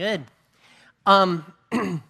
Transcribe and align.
Good. 0.00 0.24
Um, 1.04 1.44
hope 1.72 2.02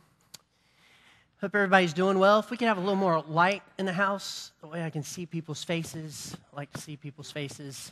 everybody's 1.42 1.92
doing 1.92 2.20
well. 2.20 2.38
If 2.38 2.48
we 2.48 2.56
could 2.56 2.68
have 2.68 2.76
a 2.76 2.80
little 2.80 2.94
more 2.94 3.20
light 3.22 3.64
in 3.80 3.84
the 3.84 3.92
house, 3.92 4.52
the 4.60 4.68
way 4.68 4.84
I 4.84 4.90
can 4.90 5.02
see 5.02 5.26
people's 5.26 5.64
faces, 5.64 6.36
I 6.52 6.56
like 6.56 6.72
to 6.74 6.80
see 6.80 6.96
people's 6.96 7.32
faces. 7.32 7.90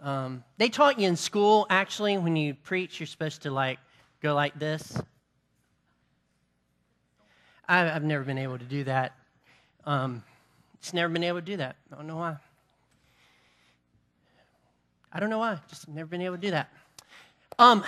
Um, 0.00 0.42
they 0.56 0.70
taught 0.70 0.98
you 0.98 1.06
in 1.06 1.16
school, 1.16 1.66
actually, 1.68 2.16
when 2.16 2.36
you 2.36 2.54
preach, 2.54 2.98
you're 2.98 3.06
supposed 3.06 3.42
to 3.42 3.50
like 3.50 3.78
go 4.22 4.34
like 4.34 4.58
this. 4.58 4.98
I, 7.68 7.80
have 7.80 8.02
never 8.02 8.24
been 8.24 8.38
able 8.38 8.58
to 8.58 8.64
do 8.64 8.84
that. 8.84 9.12
Um, 9.84 10.24
it's 10.78 10.94
never 10.94 11.12
been 11.12 11.22
able 11.22 11.40
to 11.40 11.44
do 11.44 11.58
that. 11.58 11.76
I 11.92 11.96
don't 11.96 12.06
know 12.06 12.16
why. 12.16 12.36
I 15.12 15.20
don't 15.20 15.28
know 15.28 15.40
why. 15.40 15.58
Just 15.68 15.86
never 15.86 16.06
been 16.06 16.22
able 16.22 16.36
to 16.36 16.40
do 16.40 16.52
that. 16.52 16.70
Um, 17.58 17.84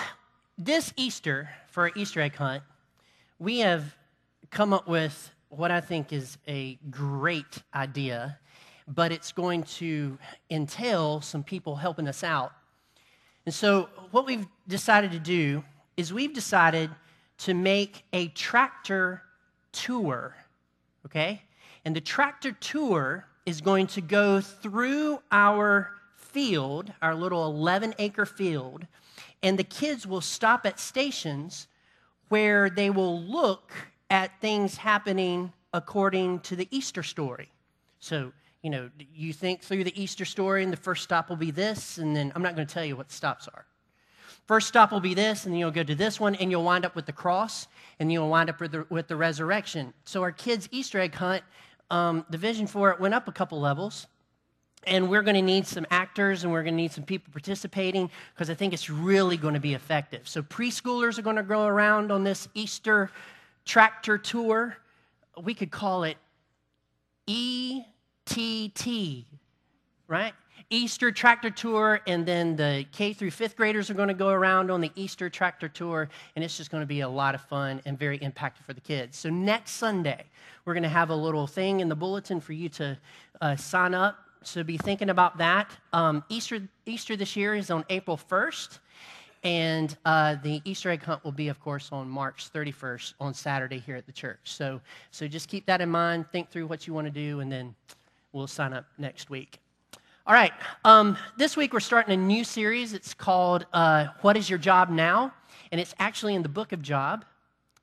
this 0.59 0.93
Easter, 0.97 1.51
for 1.69 1.85
our 1.85 1.93
Easter 1.95 2.21
egg 2.21 2.37
hunt, 2.37 2.63
we 3.39 3.59
have 3.59 3.95
come 4.51 4.73
up 4.73 4.89
with 4.89 5.31
what 5.49 5.71
I 5.71 5.81
think 5.81 6.13
is 6.13 6.39
a 6.49 6.79
great 6.91 7.63
idea, 7.75 8.39
but 8.89 9.13
it's 9.13 9.33
going 9.33 9.65
to 9.65 10.19
entail 10.51 11.21
some 11.21 11.43
people 11.43 11.77
helping 11.77 12.09
us 12.09 12.25
out. 12.25 12.53
And 13.45 13.55
so, 13.55 13.89
what 14.11 14.27
we've 14.27 14.47
decided 14.67 15.13
to 15.13 15.19
do 15.19 15.63
is 15.97 16.13
we've 16.13 16.33
decided 16.33 16.91
to 17.39 17.55
make 17.55 18.05
a 18.13 18.29
tractor 18.29 19.23
tour, 19.73 20.35
okay? 21.05 21.43
And 21.85 21.95
the 21.95 22.01
tractor 22.01 22.53
tour 22.53 23.27
is 23.45 23.61
going 23.61 23.87
to 23.89 24.01
go 24.01 24.41
through 24.41 25.21
our 25.31 25.93
field, 26.17 26.93
our 27.03 27.15
little 27.15 27.47
11 27.47 27.95
acre 27.99 28.27
field, 28.27 28.87
and 29.43 29.59
the 29.59 29.65
kids 29.65 30.07
will 30.07 30.21
stop 30.21 30.67
at 30.67 30.81
stations 30.81 31.69
where 32.29 32.69
they 32.71 32.91
will 32.91 33.23
look 33.23 33.73
at 34.11 34.41
things 34.41 34.77
happening 34.77 35.53
according 35.73 36.41
to 36.41 36.57
the 36.57 36.69
Easter 36.71 37.03
story. 37.03 37.51
So, 38.01 38.33
you 38.63 38.71
know, 38.71 38.91
you 39.15 39.33
think 39.33 39.63
through 39.63 39.85
the 39.85 40.01
Easter 40.01 40.25
story, 40.25 40.63
and 40.63 40.73
the 40.73 40.77
first 40.77 41.05
stop 41.05 41.29
will 41.29 41.37
be 41.37 41.51
this, 41.51 41.99
and 41.99 42.17
then 42.17 42.33
I'm 42.35 42.43
not 42.43 42.57
going 42.57 42.67
to 42.67 42.73
tell 42.73 42.85
you 42.85 42.97
what 42.97 43.13
stops 43.13 43.49
are. 43.49 43.67
First 44.47 44.69
stop 44.69 44.93
will 44.93 45.01
be 45.01 45.15
this, 45.15 45.45
and 45.45 45.53
then 45.53 45.59
you'll 45.59 45.71
go 45.71 45.83
to 45.83 45.95
this 45.95 46.19
one, 46.21 46.35
and 46.37 46.51
you'll 46.51 46.65
wind 46.65 46.85
up 46.85 46.95
with 46.95 47.07
the 47.07 47.13
cross, 47.13 47.69
and 47.99 48.11
you'll 48.13 48.29
wind 48.29 48.49
up 48.49 48.61
with 48.61 48.73
the, 48.73 48.87
with 48.91 49.09
the 49.09 49.17
resurrection. 49.17 49.93
So, 50.05 50.23
our 50.23 50.33
kids' 50.33 50.69
Easter 50.73 51.01
egg 51.01 51.15
hunt, 51.15 51.43
um, 51.91 52.25
the 52.31 52.39
vision 52.39 52.67
for 52.67 52.91
it 52.91 53.01
went 53.01 53.15
up 53.15 53.29
a 53.29 53.33
couple 53.33 53.61
levels 53.61 54.07
and 54.87 55.11
we're 55.11 55.23
going 55.23 55.35
to 55.35 55.43
need 55.43 55.67
some 55.67 55.85
actors 55.91 56.45
and 56.45 56.53
we're 56.53 56.63
going 56.63 56.75
to 56.75 56.83
need 56.83 56.93
some 56.93 57.05
people 57.05 57.33
participating 57.33 58.09
because 58.35 58.49
I 58.49 58.55
think 58.55 58.73
it's 58.73 58.89
really 58.89 59.37
going 59.37 59.55
to 59.55 59.61
be 59.61 59.75
effective. 59.75 60.29
So, 60.29 60.43
preschoolers 60.43 61.19
are 61.19 61.23
going 61.23 61.37
to 61.37 61.43
go 61.43 61.67
around 61.67 62.13
on 62.13 62.25
this 62.25 62.49
Easter 62.55 63.11
tractor 63.65 64.17
tour. 64.17 64.77
We 65.43 65.55
could 65.55 65.71
call 65.71 66.05
it 66.05 66.17
ETT, 67.29 68.87
right? 70.07 70.33
Easter 70.69 71.13
tractor 71.13 71.51
tour, 71.51 72.01
and 72.09 72.27
then 72.27 72.57
the 72.57 72.85
K 72.91 73.13
through 73.13 73.31
fifth 73.31 73.57
graders 73.57 73.89
are 73.89 73.95
going 73.95 74.09
to 74.09 74.15
go 74.15 74.31
around 74.31 74.71
on 74.71 74.81
the 74.81 74.91
Easter 74.97 75.31
tractor 75.31 75.69
tour, 75.69 76.09
and 76.35 76.45
it's 76.45 76.57
just 76.57 76.71
going 76.71 76.83
to 76.83 76.87
be 76.87 77.01
a 77.01 77.09
lot 77.09 77.37
of 77.37 77.41
fun 77.43 77.81
and 77.85 77.97
very 77.97 78.19
impactful 78.19 78.65
for 78.65 78.73
the 78.73 78.81
kids. 78.81 79.17
So, 79.17 79.31
next 79.31 79.73
Sunday, 79.73 80.25
we're 80.65 80.75
going 80.75 80.83
to 80.83 80.89
have 80.89 81.11
a 81.11 81.17
little 81.17 81.47
thing 81.47 81.81
in 81.81 81.89
the 81.89 81.95
bulletin 81.95 82.41
for 82.41 82.53
you 82.53 82.69
to 82.71 82.99
uh, 83.41 83.55
sign 83.55 83.95
up 83.95 84.26
so 84.43 84.63
be 84.63 84.77
thinking 84.77 85.11
about 85.11 85.39
that. 85.39 85.71
Um, 85.93 86.25
Easter, 86.29 86.61
Easter 86.87 87.17
this 87.17 87.37
year 87.37 87.55
is 87.55 87.71
on 87.71 87.85
April 87.91 88.17
1st, 88.17 88.79
and 89.43 89.97
uh, 90.05 90.37
the 90.43 90.61
Easter 90.65 90.91
egg 90.91 91.03
hunt 91.03 91.23
will 91.25 91.33
be, 91.33 91.49
of 91.49 91.61
course, 91.61 91.91
on 91.93 92.09
March 92.09 92.53
31st 92.53 93.15
on 93.21 93.35
Saturday 93.35 93.79
here 93.79 93.97
at 93.97 94.07
the 94.07 94.13
church. 94.13 94.41
So, 94.45 94.81
so 95.11 95.29
just 95.29 95.49
keep 95.49 95.67
that 95.67 95.81
in 95.81 95.89
mind. 95.89 96.27
Think 96.33 96.51
through 96.51 96.67
what 96.67 96.87
you 96.87 96.95
want 96.95 97.07
to 97.07 97.13
do, 97.13 97.41
and 97.41 97.51
then 97.51 97.75
we'll 98.33 98.47
sign 98.47 98.73
up 98.73 98.87
next 98.99 99.31
week. 99.31 99.61
All 100.27 100.35
right. 100.35 100.53
Um, 100.85 101.17
this 101.37 101.57
week 101.57 101.73
we're 101.73 101.81
starting 101.81 102.13
a 102.13 102.17
new 102.17 102.43
series. 102.43 102.93
It's 102.93 103.15
called 103.15 103.67
uh, 103.73 104.07
"What 104.23 104.37
Is 104.37 104.51
Your 104.51 104.59
Job 104.59 104.91
Now," 104.91 105.33
and 105.71 105.81
it's 105.81 105.95
actually 106.01 106.35
in 106.35 106.43
the 106.43 106.49
book 106.49 106.73
of 106.73 106.83
Job. 106.83 107.25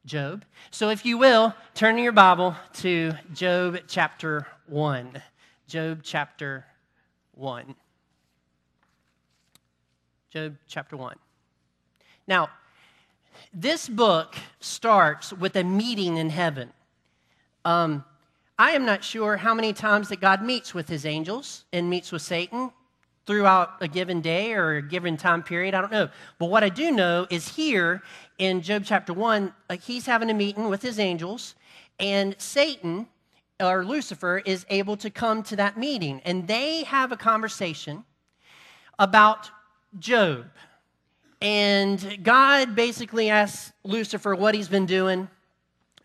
Job. 0.06 0.44
So, 0.70 0.90
if 0.90 1.06
you 1.06 1.18
will, 1.18 1.56
turn 1.74 1.98
your 1.98 2.12
Bible 2.12 2.58
to 2.74 3.14
Job 3.34 3.80
chapter 3.88 4.46
1. 4.68 5.22
Job 5.68 6.02
chapter 6.04 6.66
1. 7.36 7.76
Job 10.30 10.56
chapter 10.68 10.98
1. 10.98 11.16
Now, 12.28 12.50
this 13.54 13.88
book 13.88 14.36
starts 14.60 15.32
with 15.32 15.56
a 15.56 15.64
meeting 15.64 16.18
in 16.18 16.30
heaven. 16.30 16.72
Um, 17.66 18.04
I 18.60 18.72
am 18.72 18.86
not 18.86 19.04
sure 19.04 19.38
how 19.38 19.54
many 19.54 19.74
times 19.74 20.10
that 20.10 20.20
God 20.20 20.44
meets 20.44 20.74
with 20.74 20.90
his 20.90 21.06
angels 21.06 21.66
and 21.72 21.90
meets 21.90 22.12
with 22.12 22.22
Satan 22.22 22.72
throughout 23.26 23.82
a 23.82 23.88
given 23.88 24.22
day 24.22 24.54
or 24.54 24.76
a 24.76 24.82
given 24.82 25.18
time 25.18 25.44
period. 25.44 25.74
I 25.74 25.82
don't 25.82 25.92
know. 25.92 26.10
But 26.40 26.48
what 26.48 26.64
I 26.64 26.70
do 26.70 26.92
know 26.92 27.26
is 27.30 27.48
here 27.48 28.04
in 28.38 28.62
Job 28.62 28.84
chapter 28.86 29.14
1, 29.14 29.54
uh, 29.70 29.78
he's 29.78 30.06
having 30.06 30.30
a 30.30 30.34
meeting 30.34 30.70
with 30.70 30.82
his 30.82 31.00
angels, 31.00 31.56
and 32.00 32.36
Satan 32.38 33.08
or 33.60 33.86
Lucifer 33.86 34.42
is 34.46 34.66
able 34.70 34.98
to 34.98 35.10
come 35.10 35.44
to 35.44 35.56
that 35.56 35.78
meeting 35.78 36.22
and 36.26 36.48
they 36.48 36.84
have 36.84 37.12
a 37.12 37.18
conversation 37.18 38.04
about 39.00 39.50
Job. 40.00 40.46
And 41.42 42.20
God 42.24 42.76
basically 42.76 43.30
asks 43.30 43.74
Lucifer 43.84 44.34
what 44.34 44.56
he's 44.56 44.70
been 44.70 44.86
doing. 44.86 45.28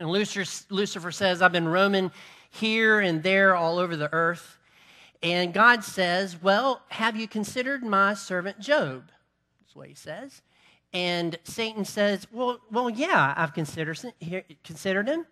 And 0.00 0.08
Lucifer, 0.10 1.12
says, 1.12 1.42
I've 1.42 1.52
been 1.52 1.68
roaming 1.68 2.10
here 2.50 3.00
and 3.00 3.22
there 3.22 3.54
all 3.54 3.78
over 3.78 3.96
the 3.96 4.12
earth. 4.12 4.58
And 5.22 5.52
God 5.52 5.82
says, 5.82 6.40
Well, 6.40 6.82
have 6.88 7.16
you 7.16 7.26
considered 7.26 7.82
my 7.82 8.14
servant 8.14 8.60
Job? 8.60 9.10
That's 9.60 9.74
what 9.74 9.88
he 9.88 9.94
says. 9.94 10.42
And 10.92 11.36
Satan 11.44 11.84
says, 11.84 12.26
Well, 12.32 12.60
well 12.70 12.90
yeah, 12.90 13.34
I've 13.36 13.52
considered, 13.52 13.98
considered 14.64 15.08
him 15.08 15.26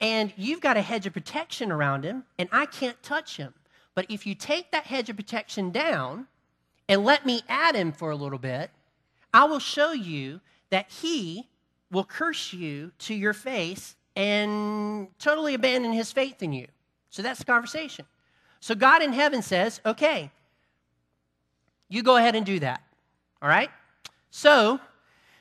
and 0.00 0.32
you've 0.36 0.60
got 0.60 0.76
a 0.76 0.82
hedge 0.82 1.06
of 1.06 1.12
protection 1.12 1.70
around 1.70 2.04
him, 2.04 2.24
and 2.38 2.48
I 2.52 2.66
can't 2.66 3.00
touch 3.02 3.36
him. 3.36 3.54
But 3.94 4.06
if 4.08 4.26
you 4.26 4.34
take 4.34 4.70
that 4.70 4.84
hedge 4.84 5.10
of 5.10 5.16
protection 5.16 5.70
down 5.70 6.26
and 6.88 7.04
let 7.04 7.26
me 7.26 7.42
at 7.48 7.74
him 7.74 7.92
for 7.92 8.10
a 8.10 8.16
little 8.16 8.38
bit, 8.38 8.70
I 9.34 9.44
will 9.44 9.58
show 9.58 9.92
you 9.92 10.40
that 10.70 10.90
he 10.90 11.48
will 11.90 12.04
curse 12.04 12.52
you 12.52 12.92
to 13.00 13.14
your 13.14 13.34
face 13.34 13.96
and 14.16 15.08
totally 15.18 15.54
abandon 15.54 15.92
his 15.92 16.12
faith 16.12 16.42
in 16.42 16.52
you. 16.52 16.66
So 17.10 17.22
that's 17.22 17.40
the 17.40 17.44
conversation. 17.44 18.06
So 18.60 18.74
God 18.74 19.02
in 19.02 19.12
heaven 19.12 19.42
says, 19.42 19.80
okay, 19.84 20.30
you 21.88 22.02
go 22.02 22.16
ahead 22.16 22.36
and 22.36 22.46
do 22.46 22.60
that. 22.60 22.82
All 23.42 23.48
right? 23.48 23.70
So 24.30 24.80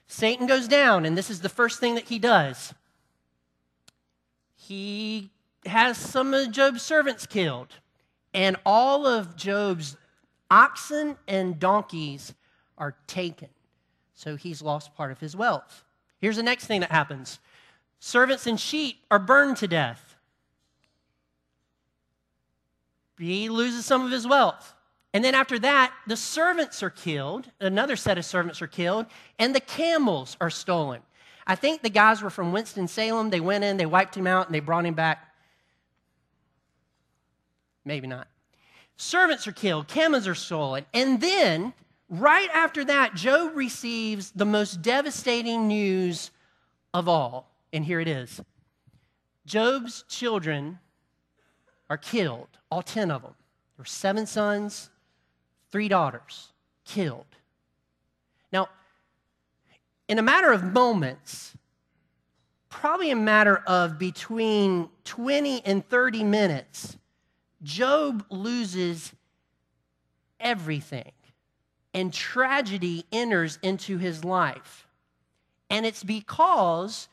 Satan 0.08 0.47
goes 0.47 0.68
down, 0.68 1.06
and 1.06 1.18
this 1.18 1.30
is 1.30 1.41
the 1.41 1.50
first 1.50 1.80
thing 1.80 1.96
that 1.96 2.06
he 2.06 2.18
does 2.18 2.74
he 4.69 5.31
has 5.66 5.97
some 5.97 6.31
of 6.31 6.52
Job's 6.52 6.84
servants 6.84 7.25
killed, 7.25 7.74
and 8.35 8.56
all 8.68 9.07
of 9.07 9.35
Job's 9.35 9.97
oxen 10.52 11.18
and 11.28 11.59
donkeys 11.59 12.35
are 12.78 12.96
taken. 13.08 13.50
So 14.13 14.35
he's 14.35 14.62
lost 14.62 14.96
part 14.96 15.12
of 15.12 15.19
his 15.19 15.35
wealth. 15.35 15.84
Here's 16.22 16.35
the 16.35 16.44
next 16.44 16.66
thing 16.66 16.81
that 16.81 16.91
happens 16.91 17.40
servants 18.00 18.46
and 18.46 18.59
sheep 18.59 18.97
are 19.09 19.18
burned 19.18 19.58
to 19.58 19.68
death. 19.68 20.16
He 23.18 23.50
loses 23.50 23.85
some 23.85 24.06
of 24.06 24.12
his 24.12 24.28
wealth. 24.28 24.75
And 25.16 25.24
then 25.24 25.34
after 25.34 25.58
that, 25.59 25.91
the 26.06 26.16
servants 26.16 26.84
are 26.84 26.91
killed. 26.91 27.50
Another 27.59 27.96
set 27.96 28.19
of 28.19 28.25
servants 28.25 28.62
are 28.62 28.68
killed, 28.68 29.08
and 29.40 29.56
the 29.56 29.59
camels 29.59 30.38
are 30.40 30.52
stolen. 30.52 31.02
I 31.50 31.56
think 31.56 31.82
the 31.82 31.90
guys 31.90 32.22
were 32.22 32.29
from 32.29 32.52
Winston-Salem. 32.52 33.32
They 33.32 33.40
went 33.40 33.64
in, 33.64 33.78
they 33.78 33.88
wiped 33.88 34.16
him 34.16 34.28
out, 34.28 34.46
and 34.46 34.53
they 34.53 34.59
brought 34.59 34.85
him 34.85 34.94
back. 34.94 35.34
Maybe 37.84 38.06
not. 38.06 38.28
Servants 38.97 39.47
are 39.47 39.52
killed, 39.52 39.88
camels 39.88 40.28
are 40.28 40.35
stolen. 40.35 40.85
And 40.94 41.20
then, 41.20 41.73
right 42.08 42.50
after 42.53 42.85
that, 42.85 43.16
Job 43.16 43.56
receives 43.56 44.29
the 44.29 44.46
most 44.46 44.84
devastating 44.84 45.68
news 45.68 46.29
of 46.94 47.09
all. 47.09 47.50
And 47.73 47.84
here 47.84 48.00
it 48.00 48.08
is 48.08 48.41
Job's 49.47 50.03
children 50.08 50.78
are 51.90 51.97
killed, 51.97 52.59
all 52.70 52.84
10 52.84 53.09
of 53.09 53.23
them. 53.23 53.34
There 53.76 53.82
were 53.82 53.85
seven 53.85 54.28
sons, 54.28 54.91
three 55.72 55.88
daughters, 55.88 56.50
killed. 56.85 57.26
In 60.09 60.17
a 60.17 60.23
matter 60.23 60.52
of 60.52 60.64
moments, 60.64 61.56
probably 62.67 63.11
a 63.11 63.16
matter 63.16 63.58
of 63.67 64.00
between 64.00 64.90
20 65.03 65.64
and 65.64 65.88
30 65.88 66.23
minutes, 66.23 66.97
Job 67.61 68.26
loses 68.32 69.14
everything 70.40 71.11
and 71.94 72.11
tragedy 72.11 73.06
enters 73.11 73.59
into 73.61 74.00
his 74.00 74.26
life. 74.26 74.88
And 75.70 75.85
it's 75.85 76.03
because 76.03 77.08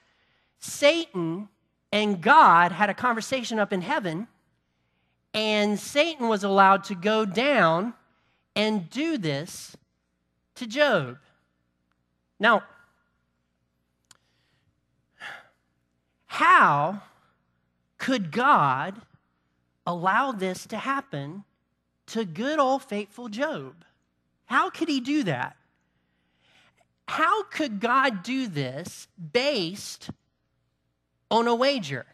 Satan 0.58 1.50
and 1.92 2.22
God 2.22 2.72
had 2.72 2.88
a 2.88 2.94
conversation 2.94 3.58
up 3.58 3.74
in 3.74 3.82
heaven, 3.82 4.26
and 5.34 5.78
Satan 5.78 6.28
was 6.28 6.44
allowed 6.44 6.84
to 6.84 6.94
go 6.94 7.26
down 7.26 7.92
and 8.54 8.88
do 8.88 9.18
this 9.18 9.76
to 10.54 10.66
Job. 10.66 11.18
Now, 12.40 12.62
how 16.36 17.00
could 17.96 18.30
God 18.30 19.00
allow 19.86 20.32
this 20.32 20.66
to 20.66 20.76
happen 20.76 21.44
to 22.08 22.26
good 22.26 22.58
old 22.58 22.82
faithful 22.82 23.30
Job? 23.30 23.86
How 24.44 24.68
could 24.68 24.88
he 24.88 25.00
do 25.00 25.22
that? 25.22 25.56
How 27.08 27.44
could 27.44 27.80
God 27.80 28.22
do 28.22 28.48
this 28.48 29.08
based 29.32 30.10
on 31.30 31.48
a 31.48 31.54
wager? 31.54 32.04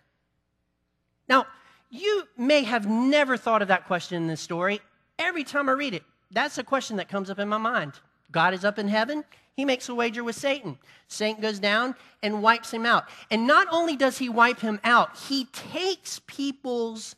Now, 1.29 1.47
you 1.91 2.29
may 2.37 2.63
have 2.63 2.89
never 2.89 3.37
thought 3.37 3.61
of 3.61 3.69
that 3.69 3.89
question 3.89 4.19
in 4.19 4.29
this 4.29 4.41
story. 4.41 4.81
Every 5.19 5.43
time 5.43 5.69
I 5.69 5.73
read 5.73 5.95
it, 5.95 6.05
that's 6.31 6.59
a 6.59 6.65
question 6.65 6.97
that 6.99 7.09
comes 7.09 7.29
up 7.29 7.41
in 7.41 7.49
my 7.49 7.59
mind. 7.59 7.95
God 8.31 8.55
is 8.55 8.65
up 8.65 8.79
in 8.79 8.87
heaven. 8.87 9.25
He 9.55 9.65
makes 9.65 9.89
a 9.89 9.95
wager 9.95 10.25
with 10.25 10.37
Satan. 10.37 10.79
Satan 11.09 11.43
goes 11.43 11.59
down 11.59 11.95
and 12.23 12.43
wipes 12.43 12.73
him 12.73 12.87
out. 12.87 13.05
And 13.31 13.47
not 13.47 13.69
only 13.71 13.97
does 13.97 14.19
he 14.19 14.29
wipe 14.29 14.61
him 14.61 14.81
out, 14.83 15.17
he 15.29 15.45
takes 15.47 16.21
people's 16.27 17.15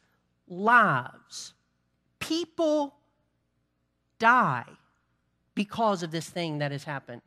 lives. 0.48 1.54
People 2.18 2.94
die 4.18 4.64
because 5.54 6.02
of 6.02 6.10
this 6.10 6.28
thing 6.28 6.58
that 6.58 6.72
has 6.72 6.84
happened 6.84 7.22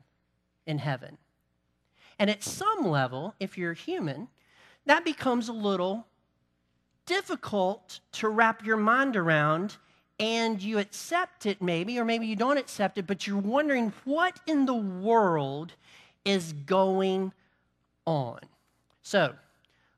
in 0.66 0.78
heaven. 0.78 1.16
And 2.18 2.28
at 2.28 2.42
some 2.42 2.86
level, 2.86 3.34
if 3.40 3.56
you're 3.56 3.72
human, 3.72 4.28
that 4.84 5.04
becomes 5.04 5.48
a 5.48 5.52
little 5.52 6.06
difficult 7.06 8.00
to 8.12 8.28
wrap 8.28 8.64
your 8.64 8.76
mind 8.76 9.16
around 9.16 9.78
and 10.20 10.60
you 10.62 10.78
accept 10.78 11.46
it 11.46 11.62
maybe 11.62 11.98
or 11.98 12.04
maybe 12.04 12.26
you 12.26 12.36
don't 12.36 12.58
accept 12.58 12.98
it 12.98 13.06
but 13.06 13.26
you're 13.26 13.36
wondering 13.36 13.92
what 14.04 14.38
in 14.46 14.66
the 14.66 14.74
world 14.74 15.72
is 16.24 16.52
going 16.52 17.32
on. 18.06 18.40
So 19.02 19.34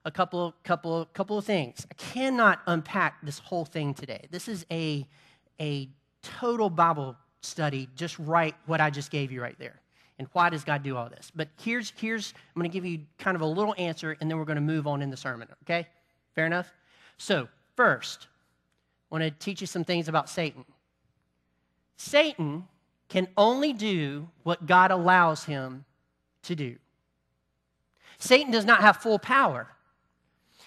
a 0.04 0.10
couple 0.10 0.54
couple 0.64 1.06
couple 1.12 1.38
of 1.38 1.44
things. 1.44 1.86
I 1.90 1.94
cannot 1.94 2.60
unpack 2.66 3.20
this 3.22 3.38
whole 3.38 3.64
thing 3.64 3.94
today. 3.94 4.26
This 4.30 4.48
is 4.48 4.64
a 4.70 5.06
a 5.60 5.88
total 6.22 6.70
bible 6.70 7.16
study 7.42 7.88
just 7.96 8.18
write 8.18 8.54
what 8.66 8.82
i 8.82 8.90
just 8.90 9.10
gave 9.10 9.32
you 9.32 9.40
right 9.40 9.58
there. 9.58 9.80
And 10.18 10.28
why 10.34 10.50
does 10.50 10.64
god 10.64 10.82
do 10.82 10.96
all 10.96 11.08
this? 11.08 11.30
But 11.34 11.48
here's 11.60 11.92
here's 11.96 12.34
i'm 12.54 12.60
going 12.60 12.70
to 12.70 12.72
give 12.72 12.84
you 12.84 13.00
kind 13.18 13.34
of 13.34 13.40
a 13.40 13.46
little 13.46 13.74
answer 13.78 14.16
and 14.20 14.30
then 14.30 14.38
we're 14.38 14.44
going 14.44 14.56
to 14.56 14.62
move 14.62 14.86
on 14.86 15.02
in 15.02 15.10
the 15.10 15.16
sermon 15.16 15.48
okay? 15.64 15.86
Fair 16.34 16.46
enough? 16.46 16.72
So 17.18 17.48
first 17.76 18.28
I 19.10 19.14
want 19.14 19.24
to 19.24 19.30
teach 19.30 19.60
you 19.60 19.66
some 19.66 19.84
things 19.84 20.08
about 20.08 20.28
Satan. 20.28 20.64
Satan 21.96 22.64
can 23.08 23.28
only 23.36 23.72
do 23.72 24.28
what 24.44 24.66
God 24.66 24.90
allows 24.90 25.44
him 25.44 25.84
to 26.44 26.54
do. 26.54 26.76
Satan 28.18 28.52
does 28.52 28.64
not 28.64 28.80
have 28.82 28.98
full 28.98 29.18
power. 29.18 29.68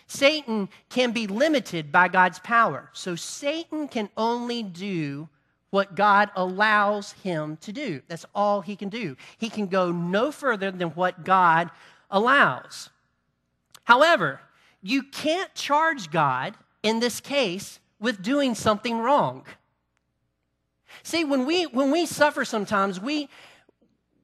Satan 0.07 0.69
can 0.89 1.11
be 1.11 1.27
limited 1.27 1.91
by 1.91 2.07
God's 2.07 2.39
power. 2.39 2.89
So 2.93 3.15
Satan 3.15 3.87
can 3.87 4.09
only 4.17 4.61
do 4.61 5.29
what 5.69 5.95
God 5.95 6.29
allows 6.35 7.13
him 7.13 7.57
to 7.57 7.71
do. 7.71 8.01
That's 8.07 8.25
all 8.35 8.61
he 8.61 8.75
can 8.75 8.89
do. 8.89 9.15
He 9.37 9.49
can 9.49 9.67
go 9.67 9.91
no 9.91 10.31
further 10.31 10.69
than 10.69 10.89
what 10.89 11.23
God 11.23 11.71
allows. 12.11 12.89
However, 13.85 14.41
you 14.81 15.03
can't 15.03 15.53
charge 15.55 16.11
God 16.11 16.55
in 16.83 16.99
this 16.99 17.19
case 17.19 17.79
with 18.03 18.21
doing 18.21 18.53
something 18.53 18.99
wrong. 18.99 19.45
See, 21.03 21.23
when 21.23 21.45
we 21.45 21.63
when 21.63 21.89
we 21.89 22.05
suffer 22.05 22.43
sometimes, 22.43 22.99
we 22.99 23.29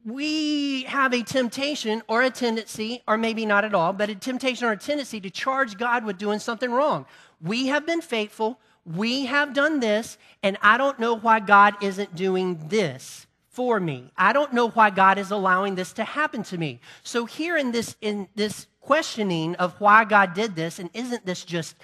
we 0.05 0.83
have 0.83 1.13
a 1.13 1.23
temptation 1.23 2.03
or 2.09 2.21
a 2.21 2.29
tendency, 2.29 3.01
or 3.07 3.17
maybe 3.17 3.45
not 3.45 3.63
at 3.63 3.73
all, 3.73 3.93
but 3.93 4.09
a 4.09 4.15
temptation 4.15 4.67
or 4.67 4.73
a 4.73 4.77
tendency 4.77 5.21
to 5.21 5.29
charge 5.29 5.77
God 5.77 6.03
with 6.03 6.17
doing 6.17 6.39
something 6.39 6.71
wrong. 6.71 7.05
We 7.41 7.67
have 7.67 7.85
been 7.85 8.01
faithful, 8.01 8.59
we 8.85 9.25
have 9.27 9.53
done 9.53 9.79
this, 9.79 10.17
and 10.43 10.57
I 10.61 10.77
don't 10.77 10.99
know 10.99 11.15
why 11.15 11.39
God 11.39 11.81
isn't 11.81 12.15
doing 12.15 12.59
this 12.67 13.27
for 13.47 13.79
me. 13.79 14.11
I 14.17 14.33
don't 14.33 14.53
know 14.53 14.69
why 14.69 14.89
God 14.89 15.17
is 15.17 15.31
allowing 15.31 15.75
this 15.75 15.93
to 15.93 16.03
happen 16.03 16.43
to 16.43 16.57
me. 16.57 16.81
So 17.03 17.25
here 17.25 17.55
in 17.55 17.71
this 17.71 17.95
in 18.01 18.27
this 18.35 18.67
questioning 18.81 19.55
of 19.55 19.79
why 19.79 20.03
God 20.03 20.33
did 20.33 20.57
this, 20.57 20.79
and 20.79 20.89
isn't 20.93 21.25
this 21.25 21.45
just 21.45 21.77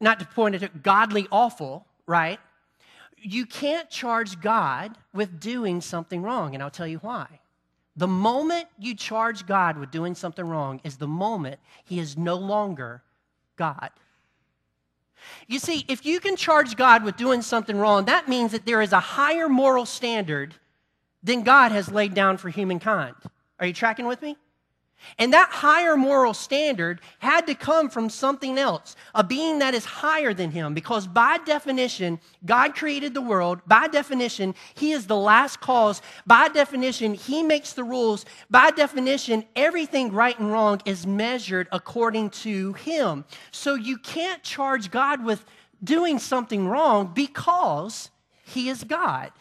not 0.00 0.18
to 0.20 0.26
point 0.26 0.54
it 0.54 0.62
at 0.62 0.82
godly 0.82 1.28
awful, 1.30 1.86
right? 2.06 2.40
You 3.16 3.44
can't 3.46 3.88
charge 3.90 4.40
God 4.40 4.96
with 5.12 5.40
doing 5.40 5.80
something 5.80 6.22
wrong, 6.22 6.54
and 6.54 6.62
I'll 6.62 6.70
tell 6.70 6.86
you 6.86 6.98
why. 6.98 7.26
The 7.96 8.08
moment 8.08 8.66
you 8.78 8.94
charge 8.94 9.46
God 9.46 9.76
with 9.76 9.90
doing 9.90 10.14
something 10.14 10.46
wrong 10.46 10.80
is 10.84 10.96
the 10.96 11.06
moment 11.06 11.60
he 11.84 11.98
is 11.98 12.16
no 12.16 12.36
longer 12.36 13.02
God. 13.56 13.90
You 15.46 15.58
see, 15.58 15.84
if 15.86 16.06
you 16.06 16.18
can 16.18 16.36
charge 16.36 16.76
God 16.76 17.04
with 17.04 17.16
doing 17.16 17.42
something 17.42 17.76
wrong, 17.76 18.06
that 18.06 18.28
means 18.28 18.52
that 18.52 18.64
there 18.64 18.80
is 18.80 18.92
a 18.92 19.00
higher 19.00 19.48
moral 19.48 19.84
standard 19.84 20.54
than 21.22 21.42
God 21.42 21.72
has 21.72 21.90
laid 21.90 22.14
down 22.14 22.38
for 22.38 22.48
humankind. 22.48 23.14
Are 23.58 23.66
you 23.66 23.74
tracking 23.74 24.06
with 24.06 24.22
me? 24.22 24.38
And 25.18 25.32
that 25.32 25.50
higher 25.50 25.96
moral 25.96 26.34
standard 26.34 27.00
had 27.18 27.46
to 27.46 27.54
come 27.54 27.88
from 27.88 28.08
something 28.08 28.58
else, 28.58 28.96
a 29.14 29.24
being 29.24 29.58
that 29.60 29.74
is 29.74 29.84
higher 29.84 30.32
than 30.32 30.50
him, 30.50 30.74
because 30.74 31.06
by 31.06 31.38
definition, 31.38 32.20
God 32.44 32.74
created 32.74 33.14
the 33.14 33.22
world. 33.22 33.60
By 33.66 33.88
definition, 33.88 34.54
he 34.74 34.92
is 34.92 35.06
the 35.06 35.16
last 35.16 35.60
cause. 35.60 36.02
By 36.26 36.48
definition, 36.48 37.14
he 37.14 37.42
makes 37.42 37.72
the 37.72 37.84
rules. 37.84 38.24
By 38.50 38.70
definition, 38.70 39.44
everything 39.56 40.12
right 40.12 40.38
and 40.38 40.50
wrong 40.50 40.80
is 40.84 41.06
measured 41.06 41.68
according 41.72 42.30
to 42.30 42.72
him. 42.74 43.24
So 43.50 43.74
you 43.74 43.98
can't 43.98 44.42
charge 44.42 44.90
God 44.90 45.24
with 45.24 45.44
doing 45.82 46.18
something 46.18 46.68
wrong 46.68 47.12
because 47.14 48.10
he 48.44 48.68
is 48.68 48.84
God. 48.84 49.32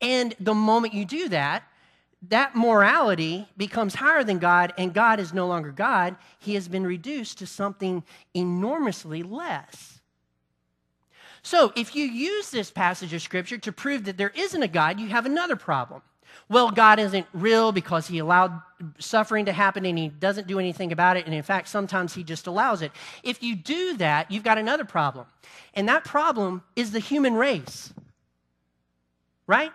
And 0.00 0.34
the 0.40 0.54
moment 0.54 0.94
you 0.94 1.04
do 1.04 1.28
that, 1.28 1.64
that 2.28 2.54
morality 2.54 3.48
becomes 3.56 3.96
higher 3.96 4.22
than 4.22 4.38
God, 4.38 4.72
and 4.78 4.94
God 4.94 5.18
is 5.18 5.32
no 5.32 5.46
longer 5.46 5.72
God. 5.72 6.16
He 6.38 6.54
has 6.54 6.68
been 6.68 6.86
reduced 6.86 7.38
to 7.38 7.46
something 7.46 8.04
enormously 8.34 9.22
less. 9.22 10.00
So, 11.42 11.72
if 11.74 11.96
you 11.96 12.04
use 12.04 12.50
this 12.50 12.70
passage 12.70 13.12
of 13.12 13.20
Scripture 13.20 13.58
to 13.58 13.72
prove 13.72 14.04
that 14.04 14.16
there 14.16 14.32
isn't 14.36 14.62
a 14.62 14.68
God, 14.68 15.00
you 15.00 15.08
have 15.08 15.26
another 15.26 15.56
problem. 15.56 16.02
Well, 16.48 16.70
God 16.70 17.00
isn't 17.00 17.26
real 17.32 17.72
because 17.72 18.06
He 18.06 18.18
allowed 18.18 18.60
suffering 18.98 19.46
to 19.46 19.52
happen 19.52 19.84
and 19.84 19.98
He 19.98 20.08
doesn't 20.08 20.46
do 20.46 20.60
anything 20.60 20.92
about 20.92 21.16
it. 21.16 21.26
And 21.26 21.34
in 21.34 21.42
fact, 21.42 21.68
sometimes 21.68 22.14
He 22.14 22.22
just 22.22 22.46
allows 22.46 22.82
it. 22.82 22.92
If 23.24 23.42
you 23.42 23.56
do 23.56 23.96
that, 23.96 24.30
you've 24.30 24.44
got 24.44 24.58
another 24.58 24.84
problem. 24.84 25.26
And 25.74 25.88
that 25.88 26.04
problem 26.04 26.62
is 26.76 26.92
the 26.92 27.00
human 27.00 27.34
race, 27.34 27.92
right? 29.48 29.72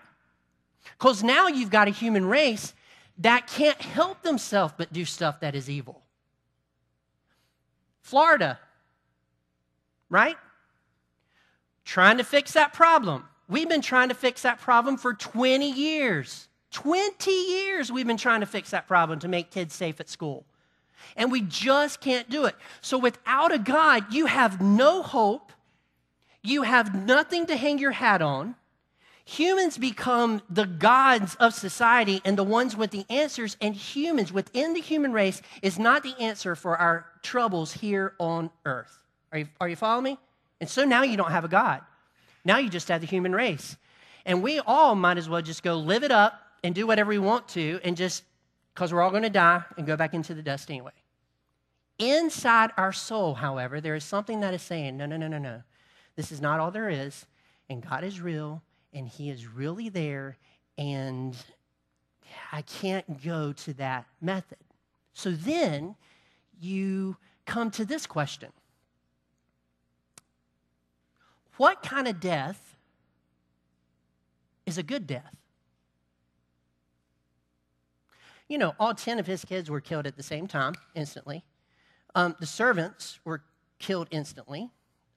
Because 0.98 1.24
now 1.24 1.48
you've 1.48 1.70
got 1.70 1.88
a 1.88 1.92
human 1.92 2.25
race 2.25 2.74
that 3.20 3.48
can't 3.48 3.82
help 3.82 4.22
themselves 4.24 4.74
but 4.77 4.92
do 4.92 5.06
stuff 5.06 5.39
that 5.42 5.56
is 5.56 5.70
evil. 5.70 6.01
Florida, 8.01 8.60
right? 10.10 10.38
Trying 11.84 12.18
to 12.18 12.24
fix 12.24 12.54
that 12.54 12.74
problem. 12.74 13.25
We've 13.50 13.70
been 13.70 13.82
trying 13.82 14.10
to 14.10 14.16
fix 14.16 14.42
that 14.42 14.60
problem 14.60 14.98
for 14.98 15.13
20 15.13 15.72
years. 15.72 16.48
20 16.72 17.32
years 17.32 17.92
we've 17.92 18.08
been 18.08 18.18
trying 18.18 18.42
to 18.42 18.46
fix 18.46 18.72
that 18.72 18.88
problem 18.88 19.20
to 19.20 19.27
make 19.27 19.51
kids 19.51 19.74
safe 19.74 20.00
at 20.00 20.10
school. 20.10 20.46
And 21.16 21.32
we 21.32 21.42
just 21.42 22.01
can't 22.01 22.30
do 22.30 22.46
it. 22.46 22.56
So 22.82 22.98
without 22.98 23.54
a 23.54 23.60
God, 23.60 24.13
you 24.13 24.25
have 24.25 24.62
no 24.62 25.01
hope. 25.01 25.51
You 26.44 26.63
have 26.63 26.94
nothing 26.94 27.46
to 27.48 27.56
hang 27.56 27.80
your 27.80 27.92
hat 27.92 28.22
on 28.22 28.56
humans 29.28 29.78
become 29.78 30.42
the 30.50 30.66
gods 30.66 31.36
of 31.36 31.54
society 31.54 32.22
and 32.24 32.38
the 32.38 32.44
ones 32.44 32.78
with 32.78 32.92
the 32.92 33.06
answers, 33.10 33.58
and 33.60 33.76
humans 33.76 34.32
within 34.32 34.74
the 34.74 34.80
human 34.80 35.12
race 35.12 35.42
is 35.62 35.78
not 35.78 36.02
the 36.02 36.16
answer 36.18 36.56
for 36.56 36.78
our 36.78 37.06
troubles 37.24 37.74
here 37.74 38.14
on 38.20 38.50
earth. 38.64 39.04
Are 39.34 39.40
you, 39.40 39.48
are 39.60 39.68
you 39.68 39.76
following 39.76 40.06
me? 40.06 40.18
And 40.62 40.70
so 40.70 40.86
now 40.86 41.04
you 41.04 41.18
don't 41.18 41.32
have 41.32 41.44
a 41.44 41.50
God. 41.50 41.82
Now 42.46 42.60
you 42.60 42.70
just 42.70 42.88
have 42.88 43.02
the 43.02 43.08
human 43.08 43.34
race. 43.34 43.76
And 44.26 44.42
we 44.42 44.60
all 44.60 44.96
might 44.96 45.18
as 45.18 45.28
well 45.28 45.42
just 45.42 45.62
go 45.62 45.76
live 45.76 46.04
it 46.04 46.12
up 46.12 46.42
and 46.64 46.74
do 46.74 46.88
whatever 46.88 47.10
we 47.10 47.20
want 47.20 47.50
to, 47.50 47.82
and 47.84 47.98
just 47.98 48.24
because 48.74 48.94
we're 48.94 49.02
all 49.02 49.12
going 49.12 49.24
to 49.24 49.30
die 49.30 49.62
and 49.78 49.86
go 49.86 49.98
back 49.98 50.14
into 50.14 50.34
the 50.36 50.42
dust 50.42 50.70
anyway. 50.70 50.92
Inside 52.00 52.72
our 52.78 52.94
soul, 52.94 53.34
however, 53.34 53.82
there 53.82 53.96
is 53.96 54.06
something 54.06 54.40
that 54.40 54.54
is 54.54 54.62
saying, 54.62 54.96
no, 54.96 55.06
no, 55.06 55.18
no, 55.18 55.28
no, 55.28 55.38
no. 55.38 55.64
This 56.16 56.32
is 56.32 56.40
not 56.40 56.62
all 56.62 56.72
there 56.72 56.90
is, 56.90 57.26
and 57.70 57.86
God 57.86 58.06
is 58.06 58.22
real, 58.22 58.62
and 58.94 59.08
He 59.08 59.29
is 59.29 59.48
really 59.48 59.89
there, 59.89 60.38
and 60.77 61.36
I 62.51 62.62
can't 62.62 63.24
go 63.24 63.53
to 63.53 63.74
that 63.75 64.06
method. 64.22 64.58
So 65.13 65.32
then 65.32 65.96
you 66.60 67.17
come 67.46 67.72
to 67.72 67.86
this 67.86 68.06
question 68.06 68.51
What 71.58 71.82
kind 71.82 72.08
of 72.08 72.20
death 72.20 72.77
is 74.65 74.77
a 74.77 74.84
good 74.84 75.08
death? 75.08 75.36
You 78.48 78.58
know, 78.58 78.75
all 78.79 78.94
10 78.94 79.20
of 79.20 79.27
his 79.27 79.44
kids 79.44 79.70
were 79.70 79.82
killed 79.82 80.08
at 80.08 80.15
the 80.15 80.24
same 80.24 80.48
time, 80.48 80.75
instantly. 80.96 81.44
Um, 82.15 82.36
the 82.39 82.46
servants 82.46 83.20
were 83.25 83.44
killed 83.77 84.08
instantly. 84.12 84.70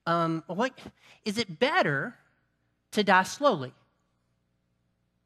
Um, 0.06 0.42
what, 0.46 0.76
is 1.24 1.38
it 1.38 1.60
better 1.60 2.16
to 2.92 3.02
die 3.04 3.22
slowly? 3.22 3.72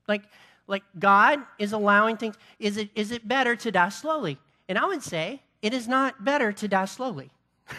Like, 0.07 0.23
like 0.67 0.83
God 0.99 1.41
is 1.59 1.73
allowing 1.73 2.17
things. 2.17 2.37
Is 2.59 2.77
it, 2.77 2.91
is 2.95 3.11
it 3.11 3.27
better 3.27 3.57
to 3.57 3.71
die 3.71 3.89
slowly? 3.89 4.39
And 4.69 4.79
I 4.79 4.87
would 4.87 5.03
say 5.03 5.41
it 5.63 5.75
is 5.75 5.89
not 5.89 6.25
better 6.25 6.53
to 6.53 6.69
die 6.69 6.85
slowly. 6.85 7.31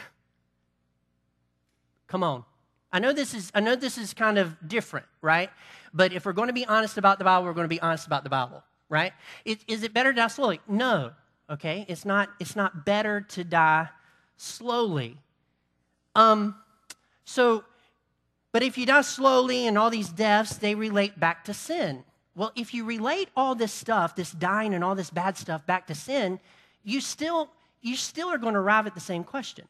Come 2.08 2.24
on. 2.24 2.44
I 2.96 3.00
know 3.00 3.12
this 3.12 3.34
is 3.34 3.52
I 3.54 3.60
know 3.60 3.76
this 3.76 3.98
is 3.98 4.14
kind 4.14 4.38
of 4.38 4.56
different, 4.66 5.06
right? 5.22 5.50
But 5.94 6.14
if 6.14 6.26
we're 6.26 6.32
going 6.32 6.48
to 6.48 6.54
be 6.54 6.66
honest 6.66 6.98
about 6.98 7.18
the 7.18 7.26
Bible, 7.26 7.46
we're 7.46 7.54
going 7.54 7.66
to 7.66 7.76
be 7.76 7.82
honest 7.82 8.08
about 8.08 8.24
the 8.24 8.30
Bible, 8.30 8.64
right? 8.88 9.12
It, 9.44 9.60
is 9.68 9.84
it 9.84 9.94
better 9.94 10.14
to 10.14 10.16
die 10.16 10.28
slowly? 10.28 10.62
No. 10.66 11.12
Okay? 11.50 11.86
It's 11.90 12.06
not 12.06 12.30
it's 12.40 12.56
not 12.56 12.86
better 12.86 13.20
to 13.20 13.44
die 13.44 13.90
slowly. 14.38 15.18
Um 16.16 16.56
so 17.26 17.66
but 18.56 18.64
if 18.64 18.78
you 18.78 18.86
die 18.86 19.02
slowly 19.02 19.68
and 19.68 19.78
all 19.78 19.90
these 19.90 20.08
deaths, 20.08 20.56
they 20.56 20.76
relate 20.76 21.20
back 21.20 21.44
to 21.44 21.54
sin. 21.54 22.06
Well, 22.38 22.54
if 22.56 22.74
you 22.74 22.86
relate 22.86 23.28
all 23.36 23.54
this 23.54 23.74
stuff, 23.74 24.16
this 24.16 24.32
dying 24.32 24.74
and 24.74 24.82
all 24.82 24.96
this 24.96 25.10
bad 25.10 25.38
stuff 25.38 25.66
back 25.66 25.88
to 25.88 25.94
sin, 25.94 26.40
you 26.82 27.02
still 27.02 27.50
you 27.82 27.98
still 27.98 28.30
are 28.30 28.38
going 28.38 28.54
to 28.54 28.62
arrive 28.62 28.88
at 28.88 28.94
the 28.94 29.02
same 29.02 29.26
question. 29.26 29.68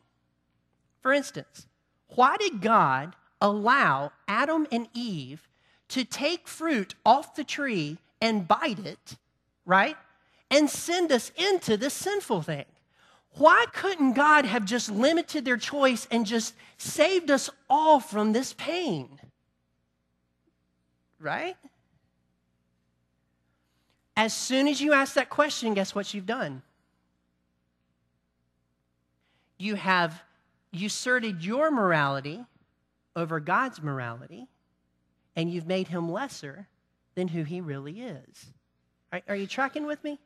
For 1.02 1.12
instance, 1.14 1.66
why 2.10 2.38
did 2.38 2.62
God 2.62 3.16
allow 3.42 4.12
Adam 4.28 4.68
and 4.72 4.88
Eve 4.94 5.50
to 5.88 6.06
take 6.06 6.48
fruit 6.48 6.94
off 7.04 7.34
the 7.34 7.44
tree 7.44 7.98
and 8.22 8.48
bite 8.48 8.86
it, 8.86 9.18
right? 9.66 9.98
And 10.52 10.70
send 10.70 11.12
us 11.12 11.32
into 11.36 11.76
this 11.76 11.96
sinful 11.96 12.44
thing? 12.44 12.66
Why 13.38 13.66
couldn't 13.74 14.14
God 14.14 14.46
have 14.46 14.66
just 14.66 14.90
limited 14.90 15.44
their 15.46 15.58
choice 15.58 16.08
and 16.10 16.26
just 16.26 16.54
saved 16.78 17.30
us 17.30 17.50
all 17.70 18.00
from 18.00 18.34
this 18.34 18.54
pain? 18.54 19.20
Right? 21.20 21.58
As 24.16 24.34
soon 24.34 24.68
as 24.68 24.80
you 24.80 24.94
ask 24.94 25.16
that 25.16 25.30
question, 25.30 25.74
guess 25.74 25.94
what 25.94 26.14
you've 26.14 26.26
done? 26.26 26.62
you 29.58 29.76
have 29.76 30.24
usurted 30.72 31.44
your 31.44 31.72
morality 31.72 32.44
over 33.16 33.40
God's 33.40 33.82
morality, 33.82 34.48
and 35.36 35.52
you've 35.52 35.68
made 35.68 35.88
him 35.88 36.12
lesser 36.12 36.68
than 37.16 37.30
who 37.30 37.44
he 37.44 37.62
really 37.62 38.02
is. 38.02 38.54
Are, 39.14 39.22
are, 39.30 39.36
you 39.36 39.48
tracking 39.48 39.86
with 39.86 40.04
me? 40.04 40.20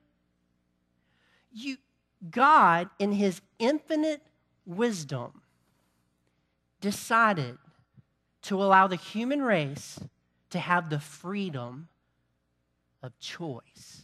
You, 1.51 1.77
God, 2.31 2.89
in 2.99 3.13
his 3.13 3.41
infinite 3.59 4.21
wisdom, 4.65 5.41
decided 6.81 7.57
to 8.43 8.61
allow 8.61 8.87
the 8.87 8.95
human 8.95 9.41
race 9.41 9.99
to 10.49 10.59
have 10.59 10.89
the 10.89 10.99
freedom 10.99 11.87
of 13.01 13.17
choice. 13.19 14.03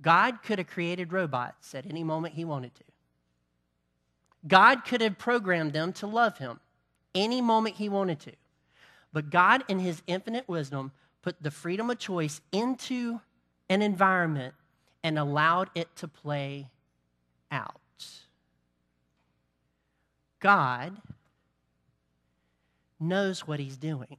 God 0.00 0.42
could 0.42 0.58
have 0.58 0.66
created 0.66 1.12
robots 1.12 1.74
at 1.74 1.86
any 1.86 2.02
moment 2.02 2.34
he 2.34 2.44
wanted 2.44 2.74
to. 2.74 2.84
God 4.46 4.84
could 4.84 5.00
have 5.00 5.18
programmed 5.18 5.72
them 5.72 5.92
to 5.94 6.06
love 6.06 6.38
him 6.38 6.58
any 7.14 7.40
moment 7.40 7.76
he 7.76 7.88
wanted 7.88 8.18
to. 8.20 8.32
But 9.12 9.30
God, 9.30 9.62
in 9.68 9.78
his 9.78 10.02
infinite 10.06 10.48
wisdom, 10.48 10.92
put 11.20 11.40
the 11.42 11.50
freedom 11.50 11.90
of 11.90 11.98
choice 11.98 12.40
into 12.50 13.20
an 13.68 13.82
environment 13.82 14.54
and 15.02 15.18
allowed 15.18 15.70
it 15.74 15.94
to 15.96 16.08
play 16.08 16.70
out. 17.50 17.80
God 20.40 20.96
knows 22.98 23.46
what 23.46 23.60
he's 23.60 23.76
doing. 23.76 24.16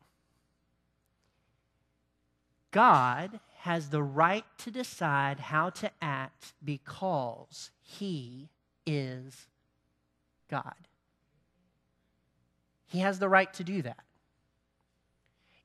God 2.72 3.40
has 3.60 3.90
the 3.90 4.04
right 4.04 4.46
to 4.58 4.72
decide 4.72 5.40
how 5.40 5.70
to 5.70 5.92
act 6.02 6.54
because 6.64 7.72
he 7.82 8.50
is 8.86 9.48
God. 10.50 10.76
He 12.88 13.00
has 13.00 13.20
the 13.20 13.30
right 13.30 13.54
to 13.54 13.64
do 13.64 13.82
that. 13.84 14.04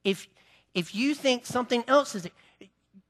If, 0.04 0.28
if 0.74 0.94
you 0.94 1.14
think 1.14 1.44
something 1.44 1.82
else 1.88 2.14
is, 2.14 2.28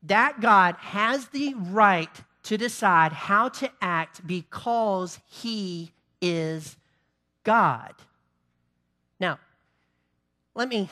that 0.09 0.41
God 0.41 0.75
has 0.77 1.29
the 1.29 1.55
right 1.55 2.11
to 2.45 2.57
decide 2.57 3.13
how 3.13 3.49
to 3.51 3.71
act 3.81 4.27
because 4.27 5.19
he 5.27 5.93
is 6.21 6.77
God. 7.45 7.95
Now, 9.21 9.39
let 10.55 10.69
me, 10.69 10.89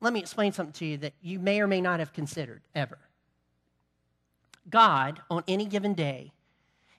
let 0.00 0.12
me 0.12 0.20
explain 0.20 0.52
something 0.52 0.72
to 0.74 0.84
you 0.84 0.96
that 0.98 1.14
you 1.22 1.38
may 1.38 1.60
or 1.60 1.66
may 1.66 1.80
not 1.80 2.00
have 2.00 2.12
considered 2.12 2.62
ever. 2.74 2.98
God, 4.68 5.20
on 5.30 5.44
any 5.46 5.66
given 5.66 5.94
day, 5.94 6.32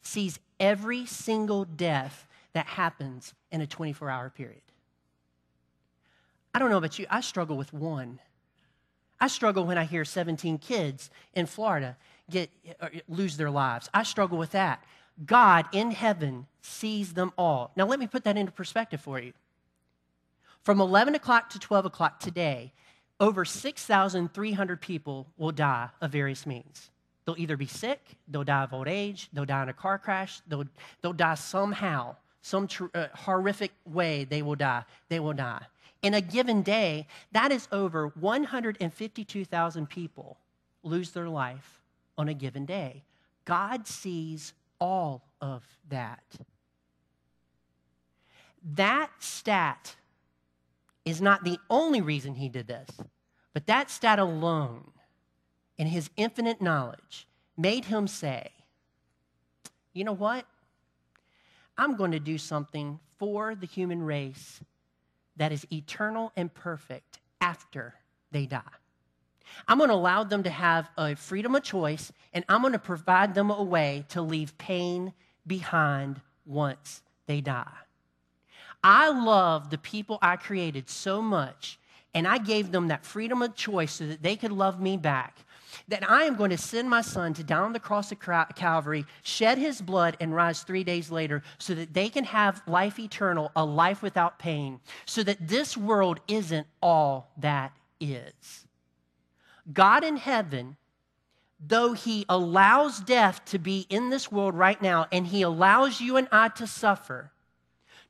sees 0.02 0.40
every 0.60 1.06
single 1.06 1.66
death 1.66 2.28
that 2.54 2.66
happens 2.66 3.34
in 3.52 3.62
a 3.62 3.68
24 3.68 4.10
hour 4.10 4.30
period. 4.30 4.62
I 6.54 6.60
don't 6.60 6.70
know 6.70 6.78
about 6.78 6.98
you, 6.98 7.06
I 7.10 7.22
struggle 7.22 7.58
with 7.58 7.74
one. 7.74 8.20
I 9.20 9.28
struggle 9.28 9.66
when 9.66 9.78
I 9.78 9.86
hear 9.86 10.06
17 10.06 10.58
kids 10.60 11.10
in 11.34 11.46
Florida 11.46 11.98
get, 12.30 12.50
lose 13.08 13.38
their 13.38 13.50
lives. 13.50 13.90
I 13.94 14.04
struggle 14.04 14.38
with 14.38 14.52
that. 14.52 14.84
God 15.26 15.66
in 15.72 15.92
heaven 15.92 16.46
sees 16.62 17.14
them 17.14 17.34
all. 17.38 17.72
Now, 17.76 17.86
let 17.86 18.00
me 18.00 18.08
put 18.08 18.24
that 18.26 18.38
into 18.38 18.52
perspective 18.52 19.02
for 19.02 19.20
you. 19.20 19.34
From 20.62 20.82
11 20.82 21.16
o'clock 21.16 21.50
to 21.52 21.60
12 21.60 21.86
o'clock 21.86 22.20
today, 22.20 22.74
over 23.20 23.46
6,300 23.46 24.82
people 24.82 25.28
will 25.38 25.52
die 25.52 25.90
of 26.02 26.12
various 26.12 26.46
means. 26.46 26.92
They'll 27.26 27.38
either 27.38 27.58
be 27.58 27.66
sick, 27.66 28.00
they'll 28.28 28.44
die 28.44 28.64
of 28.64 28.74
old 28.74 28.88
age, 28.88 29.30
they'll 29.34 29.46
die 29.46 29.64
in 29.64 29.70
a 29.70 29.74
car 29.74 29.98
crash, 29.98 30.42
they'll, 30.48 30.66
they'll 31.02 31.14
die 31.14 31.36
somehow 31.36 32.16
some 32.42 32.68
tr- 32.68 32.86
uh, 32.94 33.08
horrific 33.14 33.72
way 33.86 34.24
they 34.24 34.42
will 34.42 34.56
die. 34.56 34.84
They 35.10 35.20
will 35.20 35.34
die. 35.34 35.66
In 36.02 36.14
a 36.14 36.22
given 36.22 36.62
day, 36.62 37.08
that 37.32 37.52
is 37.52 37.68
over 37.72 38.10
152,000 38.10 39.90
people 39.90 40.38
lose 40.84 41.12
their 41.12 41.28
life 41.28 41.82
on 42.18 42.28
a 42.28 42.34
given 42.34 42.66
day. 42.66 43.04
God 43.46 43.88
sees 43.88 44.54
all 44.80 45.24
of 45.42 45.64
that. 45.90 46.24
That 48.76 49.12
stat 49.20 49.96
is 51.06 51.22
not 51.22 51.44
the 51.44 51.58
only 51.70 52.02
reason 52.02 52.36
he 52.36 52.50
did 52.50 52.68
this, 52.68 52.90
but 53.54 53.66
that 53.68 53.90
stat 53.90 54.20
alone, 54.20 54.92
in 55.78 55.88
his 55.88 56.10
infinite 56.18 56.62
knowledge, 56.62 57.28
made 57.56 57.86
him 57.86 58.08
say, 58.08 58.52
you 59.94 60.04
know 60.04 60.14
what? 60.14 60.46
I'm 61.78 61.96
going 61.96 62.12
to 62.12 62.20
do 62.20 62.38
something 62.38 63.00
for 63.18 63.56
the 63.56 63.66
human 63.66 64.04
race 64.04 64.60
that 65.38 65.52
is 65.52 65.66
eternal 65.72 66.32
and 66.36 66.54
perfect 66.54 67.20
after 67.42 67.94
they 68.32 68.46
die. 68.46 68.62
I'm 69.68 69.78
going 69.78 69.90
to 69.90 69.96
allow 69.96 70.24
them 70.24 70.44
to 70.44 70.50
have 70.50 70.90
a 70.98 71.16
freedom 71.16 71.56
of 71.56 71.64
choice, 71.64 72.12
and 72.34 72.44
I'm 72.50 72.62
going 72.62 72.74
to 72.74 72.80
provide 72.80 73.34
them 73.34 73.50
a 73.50 73.64
way 73.64 74.06
to 74.10 74.22
leave 74.22 74.58
pain 74.58 75.14
behind 75.46 76.22
once 76.46 77.02
they 77.28 77.42
die. 77.42 77.72
I 78.84 79.10
love 79.10 79.70
the 79.70 79.78
people 79.78 80.20
I 80.22 80.36
created 80.36 80.90
so 80.90 81.22
much, 81.22 81.80
and 82.14 82.28
I 82.28 82.38
gave 82.38 82.72
them 82.72 82.90
that 82.90 83.06
freedom 83.06 83.42
of 83.42 83.56
choice 83.56 83.94
so 83.94 84.08
that 84.08 84.22
they 84.22 84.36
could 84.36 84.52
love 84.52 84.80
me 84.80 84.98
back 84.98 85.38
that 85.88 86.10
I 86.10 86.24
am 86.24 86.36
going 86.36 86.50
to 86.52 86.58
send 86.58 86.90
my 86.90 87.02
son 87.02 87.34
to 87.36 87.44
down 87.44 87.74
the 87.74 87.80
cross 87.80 88.12
of 88.12 88.20
Calvary, 88.20 89.06
shed 89.24 89.58
his 89.58 89.82
blood, 89.82 90.18
and 90.20 90.36
rise 90.36 90.64
three 90.64 90.84
days 90.84 91.12
later 91.12 91.44
so 91.58 91.76
that 91.76 91.94
they 91.94 92.10
can 92.10 92.24
have 92.26 92.62
life 92.68 93.00
eternal, 93.00 93.52
a 93.56 93.66
life 93.66 94.02
without 94.02 94.40
pain, 94.40 94.80
so 95.06 95.24
that 95.24 95.48
this 95.48 95.78
world 95.78 96.20
isn't 96.28 96.68
all 96.82 97.32
that 97.38 97.72
is. 98.00 98.66
God 99.72 100.04
in 100.04 100.18
heaven, 100.18 100.78
though 101.60 101.94
he 101.94 102.26
allows 102.30 103.00
death 103.00 103.44
to 103.46 103.60
be 103.60 103.86
in 103.90 104.10
this 104.10 104.32
world 104.32 104.56
right 104.56 104.82
now, 104.82 105.08
and 105.12 105.28
he 105.28 105.42
allows 105.42 106.00
you 106.00 106.18
and 106.18 106.28
I 106.32 106.50
to 106.50 106.68
suffer, 106.68 107.32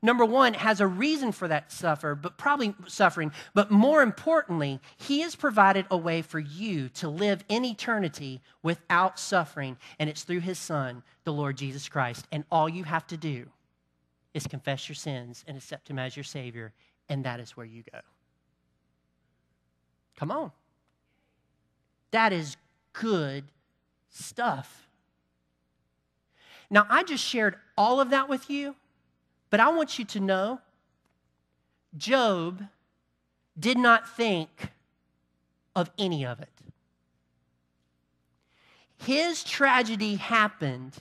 Number 0.00 0.24
one, 0.24 0.54
has 0.54 0.80
a 0.80 0.86
reason 0.86 1.32
for 1.32 1.48
that 1.48 1.72
suffer, 1.72 2.14
but 2.14 2.38
probably 2.38 2.74
suffering. 2.86 3.32
But 3.52 3.70
more 3.70 4.00
importantly, 4.02 4.80
he 4.96 5.20
has 5.20 5.34
provided 5.34 5.86
a 5.90 5.96
way 5.96 6.22
for 6.22 6.38
you 6.38 6.88
to 6.90 7.08
live 7.08 7.44
in 7.48 7.64
eternity 7.64 8.40
without 8.62 9.18
suffering, 9.18 9.76
and 9.98 10.08
it's 10.08 10.22
through 10.22 10.40
his 10.40 10.58
son, 10.58 11.02
the 11.24 11.32
Lord 11.32 11.56
Jesus 11.56 11.88
Christ. 11.88 12.28
And 12.30 12.44
all 12.50 12.68
you 12.68 12.84
have 12.84 13.08
to 13.08 13.16
do 13.16 13.48
is 14.34 14.46
confess 14.46 14.88
your 14.88 14.94
sins 14.94 15.44
and 15.48 15.56
accept 15.56 15.90
him 15.90 15.98
as 15.98 16.16
your 16.16 16.24
Savior, 16.24 16.72
and 17.08 17.24
that 17.24 17.40
is 17.40 17.56
where 17.56 17.66
you 17.66 17.82
go. 17.92 17.98
Come 20.16 20.30
on. 20.30 20.52
That 22.12 22.32
is 22.32 22.56
good 22.92 23.44
stuff. 24.10 24.88
Now, 26.70 26.86
I 26.88 27.02
just 27.02 27.24
shared 27.24 27.56
all 27.76 28.00
of 28.00 28.10
that 28.10 28.28
with 28.28 28.48
you, 28.48 28.76
but 29.50 29.60
I 29.60 29.68
want 29.70 29.98
you 29.98 30.04
to 30.06 30.20
know 30.20 30.60
Job 31.96 32.62
did 33.58 33.78
not 33.78 34.08
think 34.08 34.70
of 35.74 35.90
any 35.98 36.24
of 36.24 36.40
it. 36.40 36.48
His 38.98 39.44
tragedy 39.44 40.16
happened, 40.16 40.94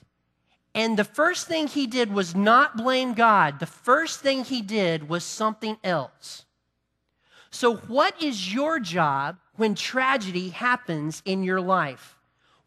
and 0.73 0.97
the 0.97 1.03
first 1.03 1.47
thing 1.47 1.67
he 1.67 1.87
did 1.87 2.13
was 2.13 2.35
not 2.35 2.77
blame 2.77 3.13
God. 3.13 3.59
The 3.59 3.65
first 3.65 4.19
thing 4.19 4.43
he 4.43 4.61
did 4.61 5.09
was 5.09 5.23
something 5.23 5.77
else. 5.83 6.45
So, 7.49 7.75
what 7.75 8.21
is 8.21 8.53
your 8.53 8.79
job 8.79 9.37
when 9.55 9.73
tragedy 9.73 10.49
happens 10.49 11.23
in 11.25 11.43
your 11.43 11.59
life? 11.59 12.17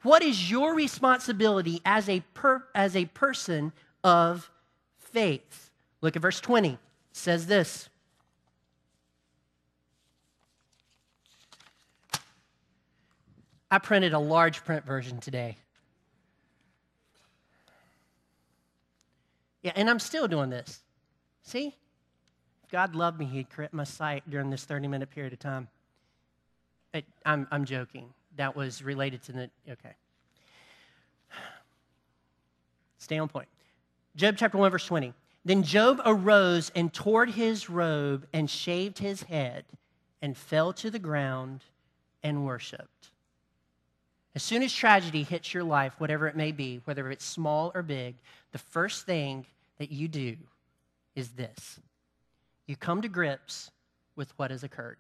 What 0.03 0.23
is 0.23 0.51
your 0.51 0.75
responsibility 0.75 1.81
as 1.85 2.09
a, 2.09 2.21
per, 2.35 2.65
as 2.75 2.97
a 2.97 3.05
person 3.07 3.73
of 4.03 4.51
faith? 4.99 5.70
Look 6.01 6.17
at 6.17 6.23
verse 6.23 6.41
20. 6.41 6.71
It 6.71 6.79
says 7.13 7.47
this. 7.47 7.89
I 13.71 13.79
printed 13.79 14.13
a 14.13 14.19
large 14.19 14.65
print 14.65 14.85
version 14.85 15.21
today. 15.21 15.57
Yeah, 19.63 19.73
and 19.77 19.89
I'm 19.89 19.99
still 19.99 20.27
doing 20.27 20.51
this. 20.51 20.81
See? 21.43 21.75
If 22.65 22.71
God 22.71 22.95
loved 22.95 23.19
me, 23.19 23.27
He'd 23.27 23.51
correct 23.51 23.75
my 23.75 23.85
sight 23.85 24.29
during 24.29 24.51
this 24.51 24.65
30 24.65 24.89
minute 24.89 25.11
period 25.11 25.33
of 25.33 25.39
time. 25.39 25.69
It, 26.93 27.05
I'm, 27.25 27.47
I'm 27.51 27.65
joking 27.65 28.13
that 28.37 28.57
was 28.57 28.83
related 28.83 29.23
to 29.25 29.33
the. 29.33 29.51
Okay. 29.69 29.95
Stay 32.99 33.19
on 33.19 33.29
point. 33.29 33.49
Job 34.17 34.37
chapter 34.37 34.59
1, 34.59 34.71
verse 34.71 34.87
20. 34.87 35.15
Then 35.45 35.63
Job 35.63 36.01
arose 36.05 36.71
and 36.75 36.93
tore 36.93 37.27
his 37.27 37.71
robe 37.71 38.27
and 38.33 38.49
shaved 38.49 38.99
his 38.99 39.23
head 39.23 39.65
and 40.21 40.37
fell 40.37 40.73
to 40.75 40.91
the 40.91 40.99
ground 40.99 41.65
and 42.23 42.45
worshiped. 42.45 43.11
As 44.35 44.43
soon 44.43 44.63
as 44.63 44.73
tragedy 44.73 45.23
hits 45.23 45.53
your 45.53 45.65
life, 45.65 45.95
whatever 45.99 46.29
it 46.29 46.37
may 46.37 46.53
be, 46.53 46.81
whether 46.85 47.11
it's 47.11 47.25
small 47.25 47.73
or 47.75 47.83
big, 47.83 48.17
the 48.53 48.59
first 48.59 49.07
thing 49.07 49.47
that 49.79 49.91
you 49.91 50.09
do 50.09 50.37
is 51.17 51.31
this 51.31 51.81
you 52.67 52.77
come 52.77 53.03
to 53.03 53.09
grips 53.09 53.71
with 54.15 54.33
what 54.39 54.53
has 54.53 54.63
occurred. 54.63 54.99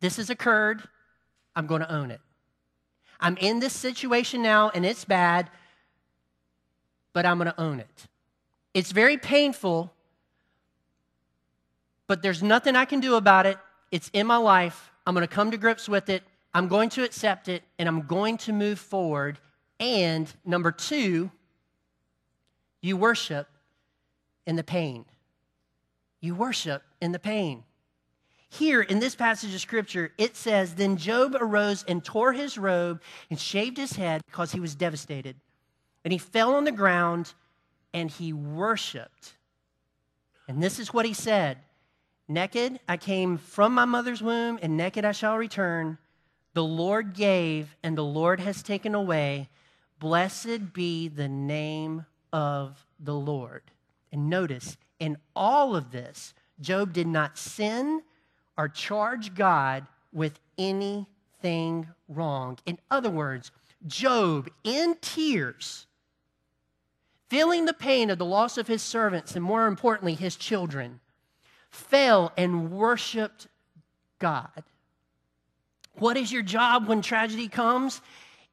This 0.00 0.18
has 0.18 0.30
occurred. 0.30 0.82
I'm 1.56 1.66
going 1.66 1.80
to 1.80 1.92
own 1.92 2.10
it. 2.12 2.20
I'm 3.18 3.36
in 3.38 3.58
this 3.58 3.72
situation 3.72 4.40
now 4.40 4.70
and 4.70 4.86
it's 4.86 5.04
bad, 5.04 5.50
but 7.12 7.26
I'm 7.26 7.38
going 7.38 7.50
to 7.50 7.60
own 7.60 7.80
it. 7.80 8.06
It's 8.72 8.92
very 8.92 9.16
painful, 9.16 9.92
but 12.06 12.22
there's 12.22 12.42
nothing 12.42 12.76
I 12.76 12.84
can 12.84 13.00
do 13.00 13.16
about 13.16 13.46
it. 13.46 13.58
It's 13.90 14.10
in 14.12 14.26
my 14.26 14.36
life. 14.36 14.90
I'm 15.06 15.14
going 15.14 15.26
to 15.26 15.34
come 15.34 15.50
to 15.50 15.56
grips 15.56 15.88
with 15.88 16.08
it. 16.08 16.22
I'm 16.54 16.68
going 16.68 16.90
to 16.90 17.04
accept 17.04 17.48
it 17.48 17.62
and 17.78 17.88
I'm 17.88 18.02
going 18.02 18.36
to 18.38 18.52
move 18.52 18.78
forward. 18.78 19.38
And 19.78 20.32
number 20.44 20.72
two, 20.72 21.30
you 22.80 22.96
worship 22.96 23.48
in 24.46 24.56
the 24.56 24.64
pain. 24.64 25.04
You 26.20 26.34
worship 26.34 26.82
in 27.00 27.12
the 27.12 27.18
pain. 27.18 27.64
Here 28.50 28.82
in 28.82 28.98
this 28.98 29.14
passage 29.14 29.54
of 29.54 29.60
scripture, 29.60 30.12
it 30.18 30.36
says, 30.36 30.74
Then 30.74 30.96
Job 30.96 31.36
arose 31.38 31.84
and 31.86 32.04
tore 32.04 32.32
his 32.32 32.58
robe 32.58 33.00
and 33.30 33.38
shaved 33.38 33.76
his 33.76 33.92
head 33.92 34.22
because 34.26 34.52
he 34.52 34.60
was 34.60 34.74
devastated. 34.74 35.36
And 36.04 36.12
he 36.12 36.18
fell 36.18 36.54
on 36.54 36.64
the 36.64 36.72
ground 36.72 37.32
and 37.92 38.10
he 38.10 38.32
worshiped. 38.32 39.34
And 40.48 40.62
this 40.62 40.78
is 40.78 40.92
what 40.92 41.06
he 41.06 41.14
said 41.14 41.58
Naked 42.28 42.78
I 42.88 42.96
came 42.96 43.38
from 43.38 43.74
my 43.74 43.84
mother's 43.84 44.22
womb, 44.22 44.58
and 44.62 44.76
naked 44.76 45.04
I 45.04 45.12
shall 45.12 45.36
return. 45.36 45.98
The 46.54 46.64
Lord 46.64 47.14
gave, 47.14 47.74
and 47.82 47.98
the 47.98 48.04
Lord 48.04 48.38
has 48.40 48.62
taken 48.62 48.94
away. 48.94 49.48
Blessed 49.98 50.72
be 50.72 51.08
the 51.08 51.28
name 51.28 52.06
of 52.32 52.86
the 53.00 53.14
Lord. 53.14 53.62
And 54.12 54.30
notice, 54.30 54.76
in 54.98 55.16
all 55.34 55.74
of 55.74 55.90
this, 55.90 56.34
Job 56.60 56.92
did 56.92 57.06
not 57.06 57.36
sin 57.36 58.02
or 58.56 58.68
charge 58.68 59.34
God 59.34 59.86
with 60.12 60.38
anything 60.58 61.88
wrong. 62.08 62.58
In 62.66 62.78
other 62.90 63.10
words, 63.10 63.50
Job, 63.86 64.48
in 64.62 64.96
tears, 65.00 65.86
feeling 67.30 67.64
the 67.64 67.72
pain 67.72 68.10
of 68.10 68.18
the 68.18 68.24
loss 68.24 68.58
of 68.58 68.66
his 68.66 68.82
servants 68.82 69.36
and 69.36 69.44
more 69.44 69.68
importantly, 69.68 70.14
his 70.14 70.34
children, 70.34 70.98
fell 71.70 72.32
and 72.36 72.72
worshiped 72.72 73.46
God. 74.18 74.64
What 75.94 76.16
is 76.16 76.32
your 76.32 76.42
job 76.42 76.88
when 76.88 77.02
tragedy 77.02 77.46
comes? 77.46 78.02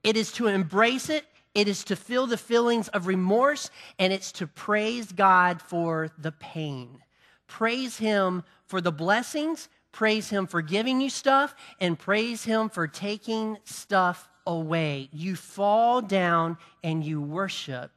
It 0.03 0.15
is 0.15 0.31
to 0.33 0.45
embrace 0.45 1.09
it, 1.09 1.25
it 1.55 1.67
is 1.67 1.83
to 1.85 1.95
feel 1.95 2.27
the 2.27 2.37
feelings 2.37 2.87
of 2.89 3.07
remorse, 3.07 3.71
and 3.97 4.13
it's 4.13 4.31
to 4.33 4.45
praise 4.45 5.11
God 5.11 5.59
for 5.59 6.11
the 6.19 6.31
pain. 6.31 6.99
Praise 7.47 7.97
Him 7.97 8.43
for 8.67 8.79
the 8.79 8.91
blessings, 8.91 9.69
praise 9.91 10.29
Him 10.29 10.45
for 10.45 10.61
giving 10.61 11.01
you 11.01 11.09
stuff, 11.09 11.55
and 11.81 11.97
praise 11.97 12.43
Him 12.43 12.69
for 12.69 12.87
taking 12.87 13.57
stuff 13.63 14.29
away. 14.45 15.09
You 15.11 15.35
fall 15.35 16.03
down 16.03 16.57
and 16.83 17.03
you 17.03 17.19
worship 17.19 17.91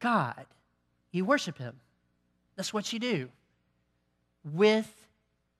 God. 0.00 0.46
You 1.10 1.24
worship 1.24 1.58
Him. 1.58 1.80
That's 2.56 2.72
what 2.72 2.92
you 2.92 2.98
do 2.98 3.28
with 4.44 4.92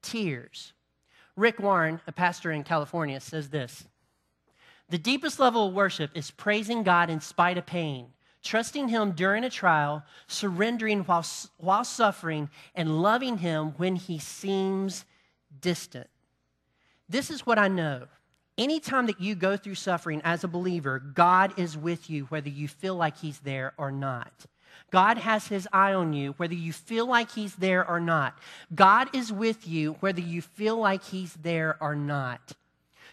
tears. 0.02 0.72
Rick 1.36 1.60
Warren, 1.60 2.00
a 2.06 2.12
pastor 2.12 2.50
in 2.52 2.64
California, 2.64 3.20
says 3.20 3.48
this 3.48 3.86
The 4.88 4.98
deepest 4.98 5.38
level 5.38 5.68
of 5.68 5.74
worship 5.74 6.10
is 6.14 6.30
praising 6.30 6.82
God 6.82 7.10
in 7.10 7.20
spite 7.20 7.58
of 7.58 7.66
pain 7.66 8.08
trusting 8.42 8.88
Him 8.88 9.12
during 9.12 9.44
a 9.44 9.50
trial, 9.50 10.02
surrendering 10.26 11.00
while, 11.00 11.26
while 11.58 11.84
suffering, 11.84 12.48
and 12.74 13.02
loving 13.02 13.38
Him 13.38 13.74
when 13.76 13.96
He 13.96 14.18
seems 14.18 15.04
distant. 15.60 16.08
This 17.08 17.30
is 17.30 17.46
what 17.46 17.58
I 17.58 17.68
know. 17.68 18.06
Anytime 18.58 19.06
that 19.06 19.20
you 19.20 19.36
go 19.36 19.56
through 19.56 19.76
suffering 19.76 20.20
as 20.24 20.42
a 20.42 20.48
believer, 20.48 20.98
God 20.98 21.56
is 21.56 21.78
with 21.78 22.10
you, 22.10 22.24
whether 22.24 22.48
you 22.48 22.66
feel 22.66 22.96
like 22.96 23.16
He's 23.16 23.38
there 23.38 23.72
or 23.78 23.92
not. 23.92 24.32
God 24.90 25.18
has 25.18 25.46
His 25.46 25.68
eye 25.72 25.94
on 25.94 26.12
you, 26.12 26.34
whether 26.38 26.54
you 26.54 26.72
feel 26.72 27.06
like 27.06 27.30
He's 27.30 27.54
there 27.54 27.88
or 27.88 28.00
not. 28.00 28.36
God 28.74 29.14
is 29.14 29.32
with 29.32 29.68
you, 29.68 29.92
whether 30.00 30.20
you 30.20 30.42
feel 30.42 30.76
like 30.76 31.04
He's 31.04 31.34
there 31.34 31.76
or 31.80 31.94
not 31.94 32.54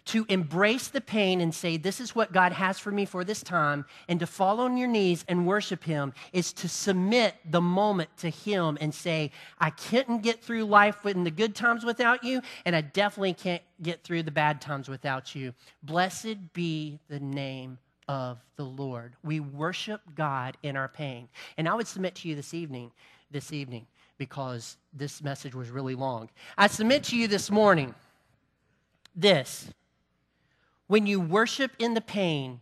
to 0.06 0.26
embrace 0.30 0.88
the 0.88 1.02
pain 1.02 1.42
and 1.42 1.54
say, 1.54 1.78
This 1.78 2.00
is 2.00 2.16
what 2.16 2.32
God 2.32 2.52
has 2.52 2.80
for 2.80 2.92
me 2.92 3.06
for 3.06 3.24
this 3.24 3.42
time, 3.42 3.86
and 4.08 4.20
to 4.20 4.28
fall 4.28 4.60
on 4.60 4.78
your 4.78 4.88
knees 4.88 5.26
and 5.28 5.48
worship 5.48 5.84
Him 5.84 6.14
is 6.32 6.54
to 6.54 6.70
submit 6.70 7.36
the 7.50 7.62
moment 7.62 8.10
to 8.18 8.30
Him 8.30 8.78
and 8.80 8.94
say, 8.94 9.32
I 9.60 9.72
couldn't 9.72 10.20
get 10.20 10.44
through 10.44 10.66
life 10.66 11.06
in 11.06 11.24
the 11.24 11.32
good 11.32 11.56
times 11.56 11.84
without 11.84 12.24
you, 12.24 12.42
and 12.66 12.76
I 12.76 12.82
definitely 12.82 13.34
can't 13.34 13.64
get 13.82 14.04
through 14.04 14.24
the 14.24 14.32
bad 14.32 14.62
times 14.62 14.88
without 14.88 15.36
you. 15.36 15.54
Blessed 15.84 16.54
be 16.54 17.00
the 17.10 17.20
name 17.20 17.80
of 18.08 18.38
the 18.56 18.64
Lord. 18.64 19.16
We 19.24 19.40
worship 19.40 20.02
God 20.16 20.58
in 20.64 20.76
our 20.76 20.88
pain. 20.88 21.28
And 21.58 21.68
I 21.68 21.74
would 21.74 21.88
submit 21.88 22.16
to 22.16 22.30
you 22.30 22.36
this 22.36 22.54
evening, 22.54 22.92
this 23.32 23.52
evening, 23.52 23.88
because 24.18 24.78
this 24.94 25.24
message 25.24 25.56
was 25.56 25.70
really 25.72 25.96
long. 25.96 26.30
I 26.58 26.68
submit 26.68 27.04
to 27.06 27.18
you 27.18 27.28
this 27.28 27.50
morning 27.50 27.96
this 29.16 29.70
when 30.88 31.06
you 31.06 31.20
worship 31.20 31.72
in 31.80 31.94
the 31.94 32.02
pain, 32.02 32.62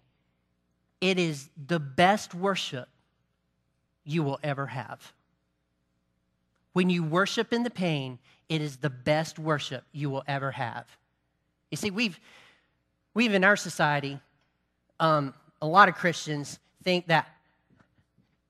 it 1.02 1.20
is 1.20 1.50
the 1.68 1.80
best 1.80 2.34
worship 2.34 2.88
you 4.06 4.24
will 4.24 4.40
ever 4.44 4.68
have. 4.68 5.14
When 6.74 6.90
you 6.90 7.04
worship 7.04 7.54
in 7.54 7.64
the 7.64 7.70
pain, 7.70 8.20
it 8.50 8.62
is 8.62 8.78
the 8.78 8.90
best 8.90 9.38
worship 9.38 9.84
you 9.92 10.10
will 10.10 10.24
ever 10.28 10.52
have. 10.52 10.86
You 11.72 11.78
see, 11.78 11.92
we've, 11.92 12.20
we've 13.14 13.34
in 13.34 13.44
our 13.44 13.56
society, 13.56 14.20
um, 15.00 15.34
a 15.62 15.68
lot 15.68 15.90
of 15.90 15.96
Christians 15.96 16.60
think 16.84 17.08
that 17.08 17.28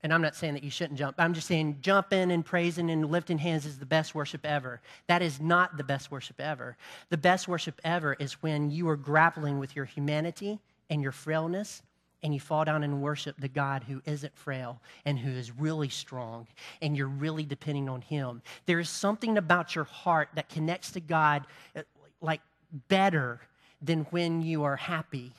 And 0.04 0.12
I'm 0.12 0.20
not 0.20 0.36
saying 0.36 0.52
that 0.52 0.62
you 0.62 0.70
shouldn't 0.70 0.98
jump. 0.98 1.16
I'm 1.18 1.32
just 1.32 1.46
saying 1.46 1.78
jumping 1.80 2.30
and 2.30 2.44
praising 2.44 2.90
and 2.90 3.10
lifting 3.10 3.38
hands 3.38 3.64
is 3.64 3.78
the 3.78 3.86
best 3.86 4.14
worship 4.14 4.44
ever. 4.44 4.82
That 5.06 5.22
is 5.22 5.40
not 5.40 5.78
the 5.78 5.82
best 5.82 6.10
worship 6.10 6.38
ever. 6.38 6.76
The 7.08 7.16
best 7.16 7.48
worship 7.48 7.80
ever 7.84 8.12
is 8.20 8.34
when 8.34 8.70
you 8.70 8.86
are 8.90 8.96
grappling 8.96 9.58
with 9.58 9.74
your 9.74 9.86
humanity 9.86 10.60
and 10.90 11.00
your 11.00 11.10
frailness 11.10 11.82
and 12.22 12.34
you 12.34 12.40
fall 12.40 12.66
down 12.66 12.84
and 12.84 13.00
worship 13.00 13.36
the 13.38 13.48
God 13.48 13.84
who 13.84 14.02
isn't 14.04 14.36
frail 14.36 14.78
and 15.06 15.18
who 15.18 15.30
is 15.30 15.50
really 15.50 15.88
strong, 15.88 16.46
and 16.82 16.94
you're 16.94 17.06
really 17.06 17.44
depending 17.44 17.88
on 17.88 18.02
Him. 18.02 18.42
There 18.66 18.80
is 18.80 18.90
something 18.90 19.38
about 19.38 19.74
your 19.74 19.84
heart 19.84 20.28
that 20.34 20.50
connects 20.50 20.90
to 20.92 21.00
God 21.00 21.46
uh, 21.74 21.82
like 22.20 22.42
better 22.88 23.40
than 23.80 24.00
when 24.10 24.42
you 24.42 24.64
are 24.64 24.76
happy 24.76 25.32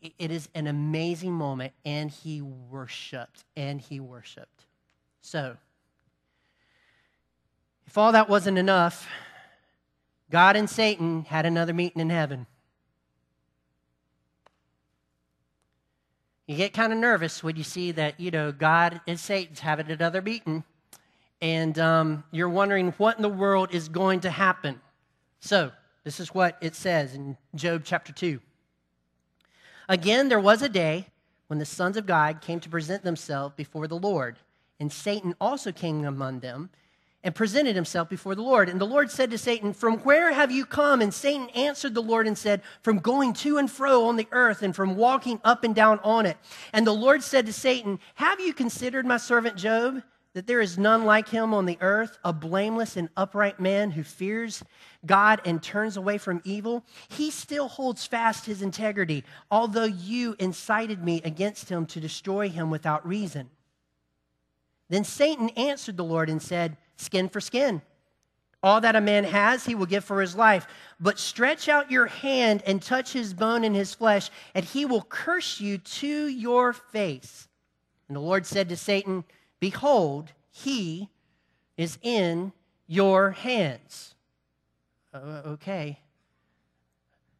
it 0.00 0.30
is 0.30 0.48
an 0.54 0.66
amazing 0.66 1.32
moment, 1.32 1.72
and 1.84 2.10
he 2.10 2.40
worshiped, 2.40 3.44
and 3.56 3.80
he 3.80 4.00
worshiped. 4.00 4.64
So, 5.20 5.56
if 7.86 7.98
all 7.98 8.12
that 8.12 8.28
wasn't 8.28 8.56
enough, 8.56 9.06
God 10.30 10.56
and 10.56 10.70
Satan 10.70 11.24
had 11.24 11.44
another 11.44 11.74
meeting 11.74 12.00
in 12.00 12.08
heaven. 12.08 12.46
You 16.46 16.56
get 16.56 16.72
kind 16.72 16.92
of 16.92 16.98
nervous 16.98 17.44
when 17.44 17.56
you 17.56 17.62
see 17.62 17.92
that, 17.92 18.18
you 18.18 18.30
know, 18.30 18.52
God 18.52 19.00
and 19.06 19.20
Satan's 19.20 19.60
having 19.60 19.90
another 19.90 20.22
meeting, 20.22 20.64
and 21.42 21.78
um, 21.78 22.24
you're 22.30 22.48
wondering 22.48 22.92
what 22.92 23.16
in 23.16 23.22
the 23.22 23.28
world 23.28 23.74
is 23.74 23.88
going 23.88 24.20
to 24.20 24.30
happen. 24.30 24.80
So, 25.40 25.72
this 26.04 26.18
is 26.18 26.34
what 26.34 26.56
it 26.62 26.74
says 26.74 27.14
in 27.14 27.36
Job 27.54 27.82
chapter 27.84 28.12
2. 28.12 28.40
Again, 29.90 30.28
there 30.28 30.38
was 30.38 30.62
a 30.62 30.68
day 30.68 31.06
when 31.48 31.58
the 31.58 31.66
sons 31.66 31.96
of 31.96 32.06
God 32.06 32.40
came 32.40 32.60
to 32.60 32.68
present 32.68 33.02
themselves 33.02 33.56
before 33.56 33.88
the 33.88 33.98
Lord, 33.98 34.38
and 34.78 34.92
Satan 34.92 35.34
also 35.40 35.72
came 35.72 36.04
among 36.04 36.38
them 36.38 36.70
and 37.24 37.34
presented 37.34 37.74
himself 37.74 38.08
before 38.08 38.36
the 38.36 38.42
Lord. 38.42 38.68
And 38.68 38.80
the 38.80 38.86
Lord 38.86 39.10
said 39.10 39.32
to 39.32 39.36
Satan, 39.36 39.72
From 39.72 39.98
where 39.98 40.32
have 40.32 40.52
you 40.52 40.64
come? 40.64 41.02
And 41.02 41.12
Satan 41.12 41.48
answered 41.56 41.94
the 41.94 42.02
Lord 42.02 42.28
and 42.28 42.38
said, 42.38 42.62
From 42.82 43.00
going 43.00 43.32
to 43.32 43.58
and 43.58 43.68
fro 43.68 44.04
on 44.04 44.14
the 44.14 44.28
earth 44.30 44.62
and 44.62 44.76
from 44.76 44.94
walking 44.94 45.40
up 45.42 45.64
and 45.64 45.74
down 45.74 45.98
on 46.04 46.24
it. 46.24 46.36
And 46.72 46.86
the 46.86 46.92
Lord 46.92 47.24
said 47.24 47.46
to 47.46 47.52
Satan, 47.52 47.98
Have 48.14 48.38
you 48.38 48.54
considered 48.54 49.06
my 49.06 49.16
servant 49.16 49.56
Job? 49.56 50.04
That 50.32 50.46
there 50.46 50.60
is 50.60 50.78
none 50.78 51.04
like 51.04 51.28
him 51.28 51.52
on 51.52 51.66
the 51.66 51.78
earth, 51.80 52.18
a 52.24 52.32
blameless 52.32 52.96
and 52.96 53.08
upright 53.16 53.58
man 53.58 53.90
who 53.90 54.04
fears 54.04 54.62
God 55.04 55.40
and 55.44 55.62
turns 55.62 55.96
away 55.96 56.18
from 56.18 56.40
evil. 56.44 56.84
He 57.08 57.30
still 57.30 57.68
holds 57.68 58.06
fast 58.06 58.46
his 58.46 58.62
integrity, 58.62 59.24
although 59.50 59.84
you 59.84 60.36
incited 60.38 61.02
me 61.02 61.20
against 61.24 61.68
him 61.68 61.84
to 61.86 62.00
destroy 62.00 62.48
him 62.48 62.70
without 62.70 63.06
reason. 63.06 63.50
Then 64.88 65.04
Satan 65.04 65.48
answered 65.50 65.96
the 65.96 66.04
Lord 66.04 66.30
and 66.30 66.40
said, 66.40 66.76
Skin 66.96 67.28
for 67.28 67.40
skin. 67.40 67.82
All 68.62 68.80
that 68.82 68.96
a 68.96 69.00
man 69.00 69.24
has, 69.24 69.64
he 69.64 69.74
will 69.74 69.86
give 69.86 70.04
for 70.04 70.20
his 70.20 70.36
life. 70.36 70.66
But 71.00 71.18
stretch 71.18 71.68
out 71.68 71.90
your 71.90 72.06
hand 72.06 72.62
and 72.66 72.82
touch 72.82 73.12
his 73.12 73.32
bone 73.32 73.64
and 73.64 73.74
his 73.74 73.94
flesh, 73.94 74.30
and 74.54 74.64
he 74.64 74.84
will 74.84 75.02
curse 75.02 75.60
you 75.60 75.78
to 75.78 76.26
your 76.28 76.72
face. 76.72 77.48
And 78.08 78.16
the 78.16 78.20
Lord 78.20 78.44
said 78.44 78.68
to 78.68 78.76
Satan, 78.76 79.24
Behold, 79.60 80.32
he 80.50 81.10
is 81.76 81.98
in 82.02 82.52
your 82.86 83.30
hands. 83.30 84.14
Uh, 85.12 85.42
okay. 85.46 86.00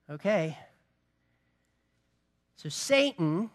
Okay. 0.09 0.57
So 2.57 2.69
Satan 2.69 3.51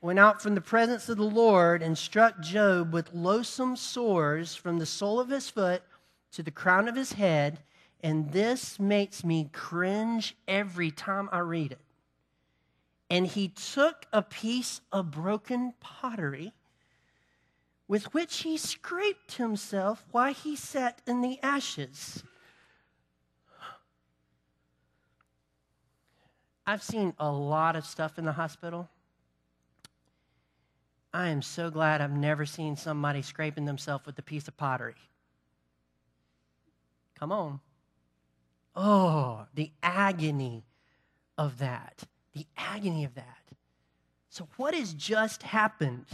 went 0.00 0.18
out 0.18 0.42
from 0.42 0.54
the 0.54 0.60
presence 0.60 1.08
of 1.08 1.18
the 1.18 1.22
Lord 1.22 1.82
and 1.82 1.96
struck 1.96 2.40
Job 2.40 2.92
with 2.92 3.12
loathsome 3.12 3.76
sores 3.76 4.54
from 4.54 4.78
the 4.78 4.86
sole 4.86 5.20
of 5.20 5.28
his 5.28 5.50
foot 5.50 5.82
to 6.32 6.42
the 6.42 6.50
crown 6.50 6.88
of 6.88 6.96
his 6.96 7.12
head. 7.12 7.60
And 8.02 8.32
this 8.32 8.80
makes 8.80 9.22
me 9.22 9.50
cringe 9.52 10.34
every 10.48 10.90
time 10.90 11.28
I 11.30 11.38
read 11.40 11.72
it. 11.72 11.80
And 13.10 13.26
he 13.26 13.48
took 13.48 14.06
a 14.12 14.22
piece 14.22 14.80
of 14.90 15.10
broken 15.10 15.74
pottery 15.78 16.52
with 17.92 18.14
which 18.14 18.38
he 18.38 18.56
scraped 18.56 19.32
himself 19.32 20.02
while 20.12 20.32
he 20.32 20.56
sat 20.56 21.02
in 21.06 21.20
the 21.20 21.38
ashes. 21.42 22.24
I've 26.66 26.82
seen 26.82 27.12
a 27.18 27.30
lot 27.30 27.76
of 27.76 27.84
stuff 27.84 28.18
in 28.18 28.24
the 28.24 28.32
hospital. 28.32 28.88
I 31.12 31.28
am 31.28 31.42
so 31.42 31.68
glad 31.68 32.00
I've 32.00 32.16
never 32.16 32.46
seen 32.46 32.76
somebody 32.76 33.20
scraping 33.20 33.66
themselves 33.66 34.06
with 34.06 34.18
a 34.18 34.22
piece 34.22 34.48
of 34.48 34.56
pottery. 34.56 34.94
Come 37.14 37.30
on. 37.30 37.60
Oh, 38.74 39.44
the 39.52 39.70
agony 39.82 40.64
of 41.36 41.58
that. 41.58 42.04
The 42.32 42.46
agony 42.56 43.04
of 43.04 43.16
that. 43.16 43.50
So, 44.30 44.48
what 44.56 44.72
has 44.72 44.94
just 44.94 45.42
happened? 45.42 46.06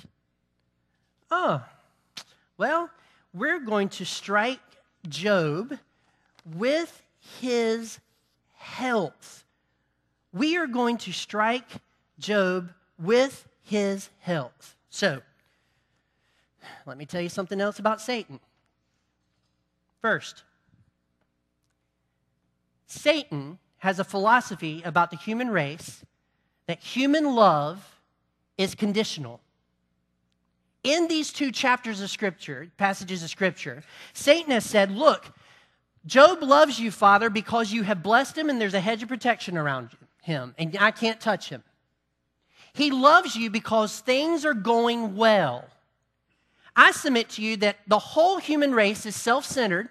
Oh, 1.31 1.64
well, 2.57 2.91
we're 3.33 3.61
going 3.61 3.88
to 3.91 4.05
strike 4.05 4.61
Job 5.09 5.79
with 6.57 7.03
his 7.41 7.99
health. 8.55 9.45
We 10.33 10.57
are 10.57 10.67
going 10.67 10.99
to 10.99 11.12
strike 11.12 11.69
Job 12.19 12.71
with 12.99 13.47
his 13.62 14.11
health. 14.21 14.77
So, 14.91 15.21
let 16.87 16.99
me 16.99 17.07
tell 17.07 17.21
you 17.21 17.29
something 17.29 17.61
else 17.61 17.79
about 17.79 18.01
Satan. 18.01 18.41
First, 20.01 20.45
Satan 22.87 23.59
has 23.79 23.99
a 23.99 24.05
philosophy 24.05 24.83
about 24.85 25.11
the 25.11 25.17
human 25.17 25.51
race 25.51 26.05
that 26.67 26.81
human 26.81 27.35
love 27.35 28.01
is 28.57 28.75
conditional 28.75 29.41
in 30.85 31.09
these 31.09 31.33
two 31.33 31.51
chapters 31.51 32.01
of 32.01 32.11
Scripture, 32.11 32.71
passages 32.77 33.23
of 33.23 33.31
Scripture, 33.31 33.83
Satan 34.12 34.53
has 34.53 34.64
said, 34.64 34.91
Look, 34.91 35.33
Job 36.07 36.43
loves 36.43 36.79
you, 36.79 36.91
Father, 36.91 37.31
because 37.31 37.73
you 37.73 37.83
have 37.83 38.03
blessed 38.03 38.38
him 38.38 38.49
and 38.49 38.61
there's 38.61 38.75
a 38.75 38.81
hedge 38.81 39.03
of 39.03 39.09
protection 39.09 39.59
around 39.59 39.91
him, 40.23 40.55
and 40.59 40.77
I 40.81 40.91
can't 40.91 41.21
touch 41.21 41.49
him. 41.49 41.62
He 42.73 42.91
loves 42.91 43.35
you 43.35 43.51
because 43.51 44.01
things 44.01 44.45
are 44.45 44.55
going 44.55 45.17
well. 45.17 45.64
I 46.77 46.93
submit 46.93 47.31
to 47.31 47.43
you 47.43 47.57
that 47.59 47.79
the 47.88 47.99
whole 47.99 48.38
human 48.38 48.73
race 48.73 49.05
is 49.05 49.17
self 49.17 49.45
centered. 49.45 49.88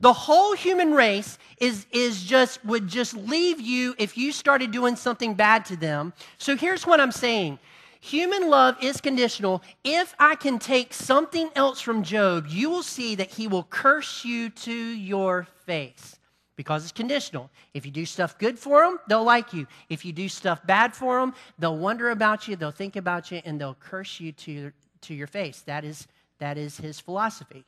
The 0.00 0.12
whole 0.12 0.54
human 0.54 0.92
race 0.92 1.38
is, 1.60 1.86
is 1.92 2.22
just, 2.22 2.64
would 2.64 2.86
just 2.86 3.14
leave 3.14 3.60
you 3.60 3.94
if 3.98 4.16
you 4.16 4.30
started 4.32 4.70
doing 4.70 4.94
something 4.94 5.34
bad 5.34 5.64
to 5.66 5.76
them. 5.76 6.12
So 6.38 6.56
here's 6.56 6.86
what 6.86 7.00
I'm 7.00 7.12
saying 7.12 7.58
Human 8.00 8.48
love 8.48 8.76
is 8.82 9.00
conditional. 9.00 9.62
If 9.82 10.14
I 10.18 10.34
can 10.36 10.58
take 10.58 10.94
something 10.94 11.50
else 11.56 11.80
from 11.80 12.02
Job, 12.02 12.46
you 12.48 12.70
will 12.70 12.82
see 12.82 13.14
that 13.16 13.30
he 13.30 13.48
will 13.48 13.64
curse 13.64 14.24
you 14.24 14.50
to 14.50 14.72
your 14.72 15.48
face 15.66 16.18
because 16.54 16.82
it's 16.82 16.92
conditional. 16.92 17.50
If 17.72 17.86
you 17.86 17.92
do 17.92 18.04
stuff 18.04 18.38
good 18.38 18.58
for 18.58 18.82
them, 18.82 18.98
they'll 19.08 19.24
like 19.24 19.52
you. 19.52 19.66
If 19.88 20.04
you 20.04 20.12
do 20.12 20.28
stuff 20.28 20.64
bad 20.66 20.94
for 20.94 21.20
them, 21.20 21.34
they'll 21.58 21.76
wonder 21.76 22.10
about 22.10 22.48
you, 22.48 22.56
they'll 22.56 22.70
think 22.70 22.96
about 22.96 23.30
you, 23.30 23.40
and 23.44 23.60
they'll 23.60 23.76
curse 23.78 24.18
you 24.20 24.32
to, 24.32 24.72
to 25.02 25.14
your 25.14 25.28
face. 25.28 25.62
That 25.62 25.84
is, 25.84 26.06
that 26.38 26.58
is 26.58 26.76
his 26.76 26.98
philosophy. 26.98 27.64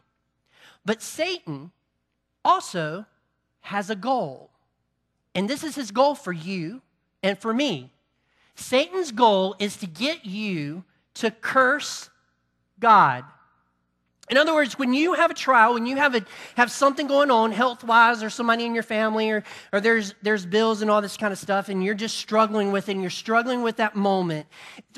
But 0.85 1.03
Satan 1.03 1.71
also 2.45 3.07
has 3.61 3.91
a 3.91 3.97
goal. 3.97 4.51
And 5.35 5.49
this 5.49 5.63
is 5.63 5.77
his 5.77 5.91
goal 5.91 6.15
for 6.15 6.33
you 6.33 6.83
and 7.23 7.39
for 7.39 7.55
me. 7.55 7.91
Satan's 8.55 9.13
goal 9.13 9.57
is 9.59 9.77
to 9.79 9.87
get 9.87 10.25
you 10.25 10.85
to 11.15 11.31
curse 11.31 12.11
God. 12.79 13.25
In 14.31 14.37
other 14.37 14.55
words, 14.55 14.79
when 14.79 14.95
you 14.95 15.15
have 15.15 15.33
a 15.33 15.35
trial, 15.35 15.75
when 15.75 15.87
you 15.87 15.97
have, 15.97 16.15
a, 16.15 16.25
have 16.55 16.71
something 16.71 17.09
going 17.09 17.33
on 17.33 17.51
health 17.51 17.83
wise, 17.83 18.23
or 18.23 18.31
somebody 18.31 18.65
in 18.65 18.75
your 18.75 18.85
family, 18.85 19.29
or, 19.29 19.43
or 19.73 19.81
there's, 19.81 20.15
there's 20.23 20.47
bills 20.47 20.83
and 20.83 20.91
all 20.91 21.03
this 21.03 21.17
kind 21.17 21.33
of 21.33 21.39
stuff, 21.39 21.69
and 21.69 21.83
you're 21.83 21.95
just 21.95 22.17
struggling 22.17 22.71
with 22.71 22.89
it, 22.89 22.93
and 22.93 23.01
you're 23.01 23.11
struggling 23.11 23.63
with 23.63 23.77
that 23.77 23.97
moment, 23.97 24.47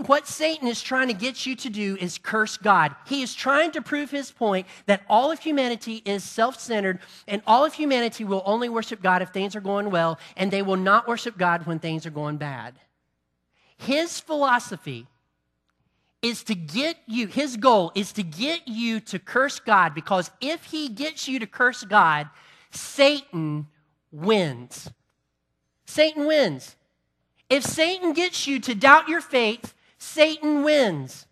what 0.04 0.28
Satan 0.28 0.68
is 0.68 0.82
trying 0.82 1.08
to 1.08 1.14
get 1.14 1.46
you 1.46 1.56
to 1.56 1.70
do 1.70 1.96
is 1.98 2.18
curse 2.18 2.58
God. 2.58 2.94
He 3.06 3.22
is 3.22 3.34
trying 3.34 3.72
to 3.72 3.80
prove 3.80 4.10
his 4.10 4.30
point 4.30 4.66
that 4.84 5.00
all 5.08 5.32
of 5.32 5.38
humanity 5.38 6.02
is 6.04 6.22
self 6.22 6.60
centered, 6.60 6.98
and 7.26 7.40
all 7.46 7.64
of 7.64 7.72
humanity 7.72 8.24
will 8.24 8.42
only 8.44 8.68
worship 8.68 9.00
God 9.00 9.22
if 9.22 9.30
things 9.30 9.56
are 9.56 9.62
going 9.62 9.90
well, 9.90 10.18
and 10.36 10.50
they 10.50 10.60
will 10.60 10.76
not 10.76 11.08
worship 11.08 11.38
God 11.38 11.64
when 11.66 11.78
things 11.78 12.04
are 12.04 12.10
going 12.10 12.36
bad. 12.36 12.74
His 13.86 14.20
philosophy 14.20 15.08
is 16.22 16.44
to 16.44 16.54
get 16.54 16.98
you, 17.06 17.26
his 17.26 17.56
goal 17.56 17.90
is 17.96 18.12
to 18.12 18.22
get 18.22 18.68
you 18.68 19.00
to 19.00 19.18
curse 19.18 19.58
God 19.58 19.92
because 19.92 20.30
if 20.40 20.64
he 20.64 20.88
gets 20.88 21.26
you 21.26 21.40
to 21.40 21.46
curse 21.48 21.82
God, 21.82 22.28
Satan 22.70 23.66
wins. 24.12 24.88
Satan 25.84 26.26
wins. 26.26 26.76
If 27.50 27.64
Satan 27.64 28.12
gets 28.12 28.46
you 28.46 28.60
to 28.60 28.74
doubt 28.74 29.08
your 29.08 29.20
faith, 29.20 29.74
Satan 29.98 30.62
wins. 30.62 31.26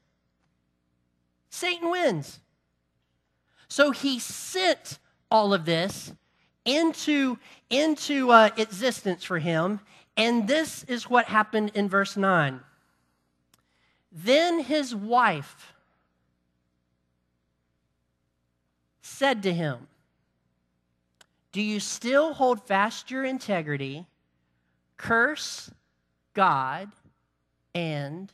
Satan 1.51 1.89
wins. 1.89 2.41
So 3.69 3.93
he 3.93 4.19
sent 4.19 4.99
all 5.31 5.55
of 5.55 5.65
this 5.65 6.13
into, 6.65 7.39
into 7.71 8.31
uh, 8.31 8.51
existence 8.57 9.23
for 9.23 9.39
him. 9.39 9.79
And 10.21 10.47
this 10.47 10.85
is 10.85 11.09
what 11.09 11.25
happened 11.25 11.71
in 11.73 11.89
verse 11.89 12.15
9. 12.15 12.61
Then 14.13 14.61
his 14.61 14.95
wife 14.95 15.73
said 19.01 19.43
to 19.45 19.55
him, 19.55 19.89
Do 21.53 21.63
you 21.63 21.81
still 21.81 22.35
hold 22.35 22.63
fast 22.67 23.11
your 23.11 23.25
integrity, 23.25 24.05
curse 24.99 25.71
God, 26.35 26.91
and 27.75 28.31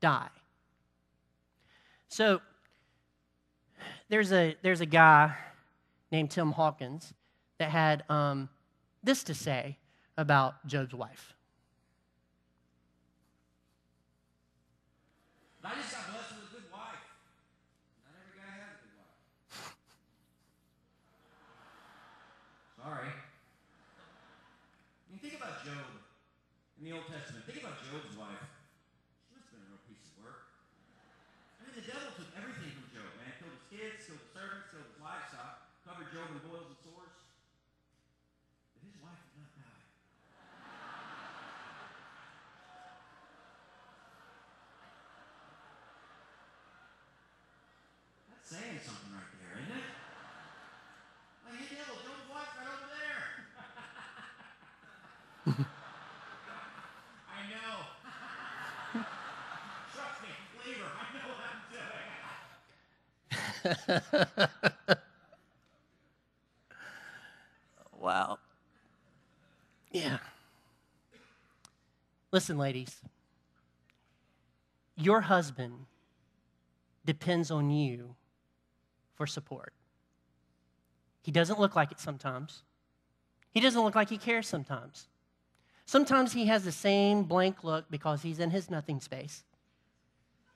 die? 0.00 0.30
So 2.08 2.40
there's 4.08 4.32
a, 4.32 4.56
there's 4.60 4.80
a 4.80 4.86
guy 4.86 5.36
named 6.10 6.32
Tim 6.32 6.50
Hawkins 6.50 7.14
that 7.58 7.70
had 7.70 8.02
um, 8.10 8.48
this 9.04 9.22
to 9.22 9.34
say 9.34 9.76
about 10.16 10.66
Job's 10.66 10.94
wife. 10.94 11.34
I 15.66 15.74
just 15.82 15.90
got 15.90 16.06
blessed 16.14 16.38
with 16.38 16.46
a 16.46 16.52
good 16.54 16.70
wife. 16.70 17.04
Not 18.06 18.14
every 18.14 18.38
guy 18.38 18.54
has 18.54 18.78
a 18.78 18.86
good 18.86 18.94
wife. 19.02 19.10
Sorry. 22.78 23.10
I 23.10 25.06
mean, 25.10 25.18
think 25.18 25.34
about 25.34 25.66
Job 25.66 26.06
in 26.78 26.86
the 26.86 26.94
Old 26.94 27.10
Testament. 27.10 27.42
Think 27.50 27.66
about 27.66 27.82
Job's 27.82 28.14
wife. 28.14 28.46
She 29.26 29.34
must 29.34 29.50
have 29.50 29.58
been 29.58 29.66
a 29.66 29.74
real 29.74 29.82
piece 29.90 30.06
of 30.14 30.22
work. 30.22 30.54
I 31.58 31.66
mean, 31.66 31.74
the 31.74 31.82
devil 31.82 32.14
took 32.14 32.30
everything 32.38 32.70
from 32.70 32.86
Job, 32.94 33.10
man. 33.18 33.34
Killed 33.42 33.58
his 33.58 33.66
kids, 33.66 34.06
killed 34.06 34.22
his 34.22 34.30
servants, 34.30 34.70
killed 34.70 34.86
his 34.86 35.02
livestock, 35.02 35.66
covered 35.82 36.14
Job 36.14 36.30
in 36.30 36.38
boils 36.46 36.70
and 36.70 36.78
sores. 36.78 37.10
But 38.70 38.86
his 38.86 38.94
wife 39.02 39.18
did 39.18 39.42
not 39.42 39.50
die. 39.58 39.82
That's 48.30 48.46
saying 48.46 48.78
something 48.84 49.10
right 49.10 49.32
there, 49.42 49.58
isn't 49.58 49.74
it? 49.74 49.90
Like, 51.42 51.56
hey, 51.56 51.82
devil, 51.82 51.98
Job's 51.98 52.30
wife 52.30 52.52
right 52.62 52.70
over 52.70 52.94
there. 52.94 53.48
I 55.46 55.50
know. 57.50 59.04
Trust 59.94 60.22
me, 60.22 60.28
flavor. 60.60 60.90
I 60.98 61.06
know 61.14 61.26
what 61.30 61.40
I'm 61.50 61.60
doing. 64.78 64.98
Wow. 68.00 68.38
Yeah. 69.92 70.18
Listen, 72.32 72.58
ladies, 72.58 73.00
your 74.96 75.22
husband 75.22 75.86
depends 77.04 77.50
on 77.50 77.70
you 77.70 78.16
for 79.14 79.26
support. 79.26 79.72
He 81.22 81.30
doesn't 81.32 81.58
look 81.58 81.74
like 81.74 81.92
it 81.92 82.00
sometimes. 82.00 82.62
He 83.52 83.60
doesn't 83.60 83.82
look 83.82 83.94
like 83.94 84.10
he 84.10 84.18
cares 84.18 84.46
sometimes. 84.48 85.08
Sometimes 85.86 86.32
he 86.32 86.46
has 86.46 86.64
the 86.64 86.72
same 86.72 87.22
blank 87.22 87.62
look 87.62 87.86
because 87.90 88.22
he's 88.22 88.40
in 88.40 88.50
his 88.50 88.70
nothing 88.70 89.00
space, 89.00 89.44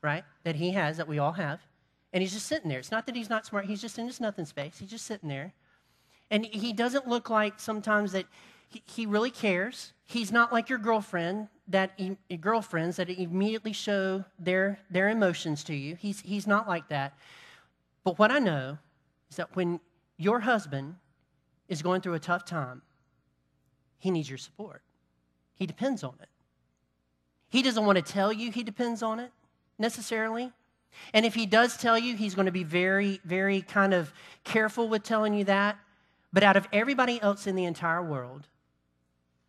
right? 0.02 0.24
That 0.42 0.56
he 0.56 0.72
has, 0.72 0.96
that 0.96 1.06
we 1.06 1.18
all 1.18 1.32
have. 1.32 1.60
And 2.12 2.20
he's 2.20 2.32
just 2.32 2.46
sitting 2.46 2.68
there. 2.68 2.80
It's 2.80 2.90
not 2.90 3.06
that 3.06 3.14
he's 3.14 3.30
not 3.30 3.46
smart, 3.46 3.66
he's 3.66 3.80
just 3.80 3.98
in 3.98 4.06
his 4.06 4.20
nothing 4.20 4.44
space. 4.44 4.78
He's 4.78 4.90
just 4.90 5.06
sitting 5.06 5.28
there. 5.28 5.52
And 6.32 6.44
he 6.44 6.72
doesn't 6.72 7.08
look 7.08 7.30
like 7.30 7.58
sometimes 7.58 8.12
that 8.12 8.26
he, 8.86 9.06
really 9.06 9.30
cares. 9.30 9.92
He's 10.06 10.30
not 10.30 10.52
like 10.52 10.68
your 10.68 10.78
girlfriend 10.78 11.48
that 11.68 12.00
girlfriends 12.40 12.96
that 12.96 13.08
immediately 13.08 13.72
show 13.72 14.24
their, 14.38 14.78
their 14.90 15.08
emotions 15.08 15.62
to 15.64 15.74
you. 15.74 15.96
He's, 15.96 16.20
he's 16.20 16.46
not 16.46 16.68
like 16.68 16.88
that. 16.88 17.16
But 18.04 18.18
what 18.18 18.30
I 18.32 18.38
know 18.38 18.78
is 19.28 19.36
that 19.36 19.54
when 19.54 19.80
your 20.16 20.40
husband 20.40 20.96
is 21.68 21.82
going 21.82 22.00
through 22.00 22.14
a 22.14 22.20
tough 22.20 22.44
time, 22.44 22.82
he 23.98 24.10
needs 24.10 24.28
your 24.28 24.38
support. 24.38 24.82
He 25.60 25.66
depends 25.66 26.02
on 26.02 26.14
it. 26.22 26.28
He 27.50 27.60
doesn't 27.60 27.84
want 27.84 27.96
to 27.96 28.02
tell 28.02 28.32
you 28.32 28.50
he 28.50 28.64
depends 28.64 29.02
on 29.02 29.20
it 29.20 29.30
necessarily. 29.78 30.52
And 31.12 31.26
if 31.26 31.34
he 31.34 31.44
does 31.44 31.76
tell 31.76 31.98
you, 31.98 32.16
he's 32.16 32.34
going 32.34 32.46
to 32.46 32.52
be 32.52 32.64
very, 32.64 33.20
very 33.26 33.60
kind 33.60 33.92
of 33.92 34.10
careful 34.42 34.88
with 34.88 35.02
telling 35.02 35.34
you 35.34 35.44
that. 35.44 35.76
But 36.32 36.42
out 36.44 36.56
of 36.56 36.66
everybody 36.72 37.20
else 37.20 37.46
in 37.46 37.56
the 37.56 37.66
entire 37.66 38.02
world, 38.02 38.48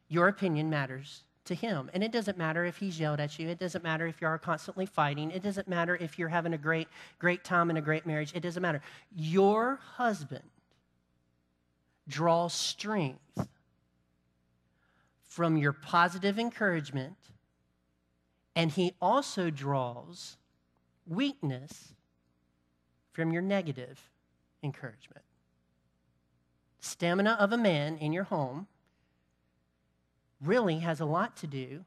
your 0.09 0.27
opinion 0.27 0.69
matters 0.69 1.23
to 1.45 1.55
him. 1.55 1.89
And 1.93 2.03
it 2.03 2.11
doesn't 2.11 2.37
matter 2.37 2.65
if 2.65 2.75
he's 2.75 2.99
yelled 2.99 3.21
at 3.21 3.39
you. 3.39 3.47
It 3.47 3.57
doesn't 3.57 3.83
matter 3.83 4.05
if 4.05 4.19
you 4.19 4.27
are 4.27 4.37
constantly 4.37 4.85
fighting. 4.85 5.31
It 5.31 5.41
doesn't 5.41 5.69
matter 5.69 5.95
if 5.95 6.19
you're 6.19 6.27
having 6.27 6.53
a 6.53 6.57
great, 6.57 6.89
great 7.19 7.45
time 7.45 7.69
in 7.69 7.77
a 7.77 7.81
great 7.81 8.05
marriage. 8.05 8.33
It 8.35 8.41
doesn't 8.41 8.61
matter. 8.61 8.81
Your 9.15 9.79
husband 9.95 10.43
draws 12.09 12.53
strength 12.53 13.47
from 15.31 15.55
your 15.55 15.71
positive 15.71 16.37
encouragement, 16.37 17.15
and 18.53 18.69
he 18.69 18.91
also 19.01 19.49
draws 19.49 20.35
weakness 21.07 21.93
from 23.13 23.31
your 23.31 23.41
negative 23.41 24.09
encouragement. 24.61 25.23
Stamina 26.81 27.37
of 27.39 27.53
a 27.53 27.57
man 27.57 27.95
in 27.95 28.11
your 28.11 28.25
home 28.25 28.67
really 30.43 30.79
has 30.79 30.99
a 30.99 31.05
lot 31.05 31.37
to 31.37 31.47
do 31.47 31.85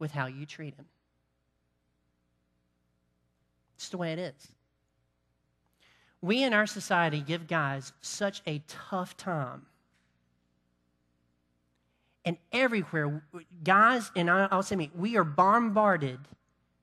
with 0.00 0.10
how 0.10 0.26
you 0.26 0.44
treat 0.44 0.74
him. 0.74 0.86
It's 3.76 3.88
the 3.88 3.98
way 3.98 4.12
it 4.12 4.18
is. 4.18 4.48
We 6.20 6.42
in 6.42 6.52
our 6.52 6.66
society 6.66 7.20
give 7.20 7.46
guys 7.46 7.92
such 8.00 8.42
a 8.48 8.64
tough 8.66 9.16
time. 9.16 9.66
And 12.24 12.36
everywhere, 12.52 13.22
guys, 13.64 14.10
and 14.14 14.30
I'll 14.30 14.62
say 14.62 14.76
me, 14.76 14.90
we 14.94 15.16
are 15.16 15.24
bombarded 15.24 16.20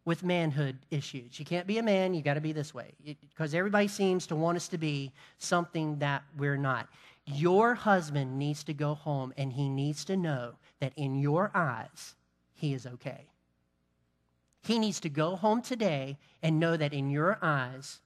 with 0.03 0.23
manhood 0.23 0.77
issues. 0.91 1.39
You 1.39 1.45
can't 1.45 1.67
be 1.67 1.77
a 1.77 1.83
man, 1.83 2.13
you 2.13 2.21
got 2.21 2.33
to 2.33 2.41
be 2.41 2.51
this 2.51 2.73
way. 2.73 2.91
Because 3.05 3.53
everybody 3.53 3.87
seems 3.87 4.27
to 4.27 4.35
want 4.35 4.57
us 4.57 4.67
to 4.69 4.77
be 4.77 5.11
something 5.37 5.99
that 5.99 6.23
we're 6.37 6.57
not. 6.57 6.89
Your 7.25 7.75
husband 7.75 8.39
needs 8.39 8.63
to 8.63 8.73
go 8.73 8.95
home 8.95 9.33
and 9.37 9.53
he 9.53 9.69
needs 9.69 10.03
to 10.05 10.17
know 10.17 10.53
that 10.79 10.93
in 10.95 11.15
your 11.15 11.51
eyes, 11.53 12.15
he 12.53 12.73
is 12.73 12.87
okay. 12.87 13.27
He 14.63 14.79
needs 14.79 14.99
to 15.01 15.09
go 15.09 15.35
home 15.35 15.61
today 15.61 16.17
and 16.41 16.59
know 16.59 16.75
that 16.75 16.93
in 16.93 17.09
your 17.09 17.37
eyes, 17.41 17.99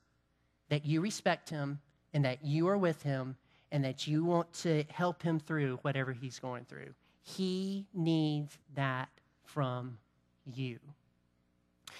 that 0.69 0.85
you 0.85 1.01
respect 1.01 1.49
him 1.49 1.79
and 2.13 2.25
that 2.25 2.43
you 2.43 2.67
are 2.67 2.77
with 2.77 3.01
him 3.01 3.37
and 3.71 3.83
that 3.85 4.05
you 4.07 4.23
want 4.23 4.51
to 4.53 4.83
help 4.91 5.23
him 5.23 5.39
through 5.39 5.79
whatever 5.81 6.11
he's 6.11 6.37
going 6.37 6.65
through. 6.65 6.93
He 7.23 7.87
needs 7.93 8.57
that 8.75 9.09
from 9.45 9.97
you. 10.45 10.79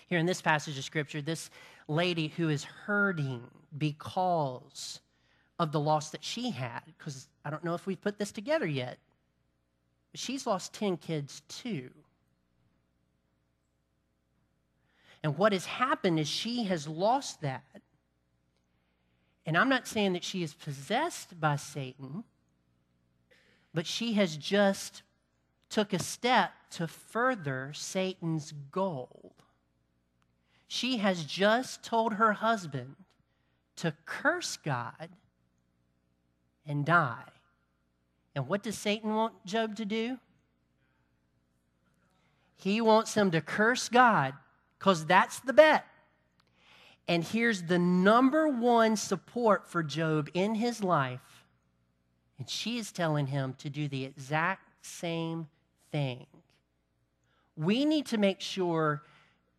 Here 0.07 0.19
in 0.19 0.25
this 0.25 0.41
passage 0.41 0.77
of 0.77 0.83
scripture, 0.83 1.21
this 1.21 1.49
lady 1.87 2.27
who 2.27 2.49
is 2.49 2.63
hurting 2.63 3.41
because 3.77 4.99
of 5.59 5.71
the 5.71 5.79
loss 5.79 6.09
that 6.11 6.23
she 6.23 6.51
had, 6.51 6.81
because 6.85 7.27
I 7.45 7.49
don't 7.49 7.63
know 7.63 7.73
if 7.73 7.85
we've 7.85 7.99
put 7.99 8.19
this 8.19 8.31
together 8.31 8.67
yet, 8.67 8.97
she's 10.13 10.45
lost 10.45 10.73
10 10.73 10.97
kids 10.97 11.41
too. 11.47 11.89
And 15.23 15.37
what 15.37 15.53
has 15.53 15.65
happened 15.65 16.19
is 16.19 16.27
she 16.27 16.65
has 16.65 16.87
lost 16.87 17.41
that. 17.41 17.63
And 19.45 19.57
I'm 19.57 19.69
not 19.69 19.87
saying 19.87 20.13
that 20.13 20.23
she 20.23 20.43
is 20.43 20.53
possessed 20.53 21.39
by 21.39 21.55
Satan, 21.55 22.25
but 23.73 23.85
she 23.85 24.13
has 24.13 24.35
just 24.35 25.01
took 25.73 25.91
a 25.91 25.97
step 25.97 26.51
to 26.69 26.87
further 26.87 27.71
Satan's 27.73 28.53
goal. 28.71 29.33
She 30.67 30.97
has 30.97 31.23
just 31.23 31.81
told 31.81 32.13
her 32.13 32.33
husband 32.33 32.95
to 33.77 33.95
curse 34.05 34.55
God 34.55 35.09
and 36.63 36.85
die. 36.85 37.23
And 38.35 38.47
what 38.47 38.61
does 38.61 38.77
Satan 38.77 39.15
want 39.15 39.33
Job 39.47 39.75
to 39.77 39.85
do? 39.85 40.19
He 42.55 42.79
wants 42.79 43.15
him 43.15 43.31
to 43.31 43.41
curse 43.41 43.89
God 43.89 44.35
because 44.77 45.07
that's 45.07 45.39
the 45.39 45.53
bet. 45.53 45.87
And 47.07 47.23
here's 47.23 47.63
the 47.63 47.79
number 47.79 48.47
one 48.47 48.95
support 48.95 49.67
for 49.67 49.81
Job 49.81 50.29
in 50.35 50.53
his 50.53 50.83
life. 50.83 51.47
And 52.37 52.47
she 52.47 52.77
is 52.77 52.91
telling 52.91 53.25
him 53.25 53.55
to 53.57 53.71
do 53.71 53.87
the 53.87 54.05
exact 54.05 54.85
same 54.85 55.47
thing. 55.93 56.25
We 57.55 57.85
need 57.85 58.07
to 58.07 58.17
make 58.17 58.41
sure 58.41 59.03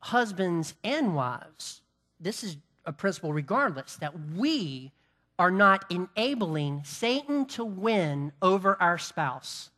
husbands 0.00 0.74
and 0.84 1.14
wives, 1.14 1.80
this 2.20 2.44
is 2.44 2.58
a 2.84 2.92
principle 2.92 3.32
regardless 3.32 3.96
that 3.96 4.12
we 4.36 4.92
are 5.38 5.50
not 5.50 5.90
enabling 5.90 6.82
Satan 6.84 7.46
to 7.46 7.64
win 7.64 8.32
over 8.42 8.76
our 8.80 8.98
spouse. 8.98 9.70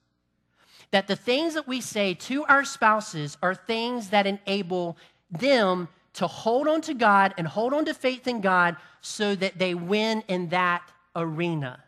That 0.91 1.07
the 1.07 1.17
things 1.17 1.55
that 1.55 1.69
we 1.69 1.81
say 1.81 2.15
to 2.15 2.45
our 2.45 2.65
spouses 2.65 3.39
are 3.43 3.55
things 3.55 4.11
that 4.11 4.27
enable 4.27 4.97
them 5.31 5.89
to 6.15 6.27
hold 6.27 6.67
on 6.67 6.81
to 6.83 6.95
God 6.95 7.35
and 7.37 7.47
hold 7.47 7.75
on 7.75 7.85
to 7.85 7.95
faith 7.95 8.27
in 8.27 8.41
God 8.41 8.77
so 9.01 9.35
that 9.35 9.59
they 9.59 9.75
win 9.75 10.25
in 10.29 10.49
that 10.49 10.83
arena. 11.15 11.85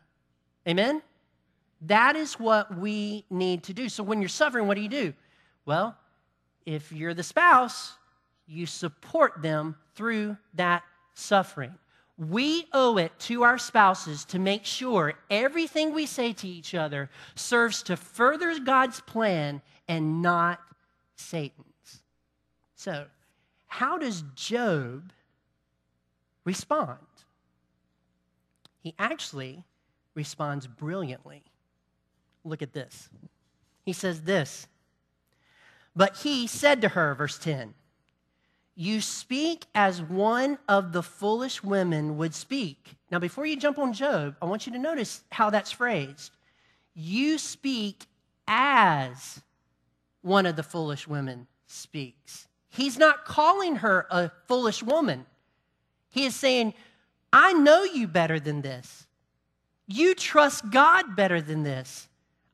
Amen? 0.67 1.03
That 1.83 2.17
is 2.17 2.35
what 2.35 2.77
we 2.77 3.25
need 3.31 3.63
to 3.65 3.73
do. 3.73 3.89
So 3.89 4.03
when 4.03 4.21
you're 4.21 4.29
suffering, 4.29 4.67
what 4.67 4.75
do 4.75 4.81
you 4.81 4.89
do? 4.89 5.15
Well, 5.65 5.97
if 6.67 6.93
you're 6.93 7.15
the 7.15 7.23
spouse, 7.23 7.95
you 8.47 8.67
support 8.67 9.43
them 9.43 9.77
through 9.95 10.37
that 10.55 10.83
suffering. 11.15 11.75
We 12.17 12.67
owe 12.73 12.97
it 12.97 13.13
to 13.21 13.45
our 13.45 13.59
spouses 13.59 14.25
to 14.27 14.41
make 14.41 14.65
sure 14.65 15.15
everything 15.31 15.95
we 15.95 16.07
say 16.07 16.33
to 16.33 16.49
each 16.49 16.75
other 16.75 17.11
serves 17.37 17.83
to 17.85 17.97
further 17.97 18.59
God's 18.59 19.01
plan 19.03 19.63
and 19.87 20.21
not 20.21 20.61
Satan's. 21.15 22.03
So, 22.75 23.07
how 23.67 23.99
does 23.99 24.25
Job 24.35 25.13
respond? 26.45 26.99
He 28.81 28.95
actually 28.99 29.65
responds 30.15 30.67
brilliantly. 30.67 31.45
Look 32.49 32.63
at 32.63 32.73
this. 32.73 33.09
He 33.85 33.93
says 33.93 34.23
this, 34.23 34.67
but 35.95 36.17
he 36.19 36.47
said 36.47 36.81
to 36.83 36.89
her, 36.91 37.15
verse 37.15 37.39
10, 37.39 37.75
You 38.75 39.01
speak 39.01 39.67
as 39.75 40.03
one 40.03 40.59
of 40.69 40.93
the 40.93 41.03
foolish 41.03 41.63
women 41.63 42.17
would 42.19 42.35
speak. 42.35 42.97
Now, 43.11 43.19
before 43.19 43.47
you 43.47 43.57
jump 43.57 43.79
on 43.79 43.93
Job, 43.93 44.37
I 44.41 44.47
want 44.47 44.67
you 44.67 44.73
to 44.73 44.79
notice 44.79 45.25
how 45.31 45.51
that's 45.51 45.73
phrased. 45.73 46.33
You 46.95 47.39
speak 47.39 48.07
as 48.47 49.41
one 50.23 50.47
of 50.47 50.57
the 50.57 50.63
foolish 50.63 51.07
women 51.07 51.47
speaks. 51.67 52.49
He's 52.71 52.99
not 52.99 53.25
calling 53.25 53.77
her 53.77 54.07
a 54.11 54.31
foolish 54.47 54.83
woman. 54.83 55.27
He 56.11 56.25
is 56.25 56.35
saying, 56.35 56.75
I 57.33 57.53
know 57.53 57.85
you 57.85 58.07
better 58.07 58.41
than 58.41 58.63
this. 58.63 59.07
You 59.87 60.15
trust 60.15 60.71
God 60.71 61.17
better 61.17 61.41
than 61.41 61.63
this. 61.63 62.08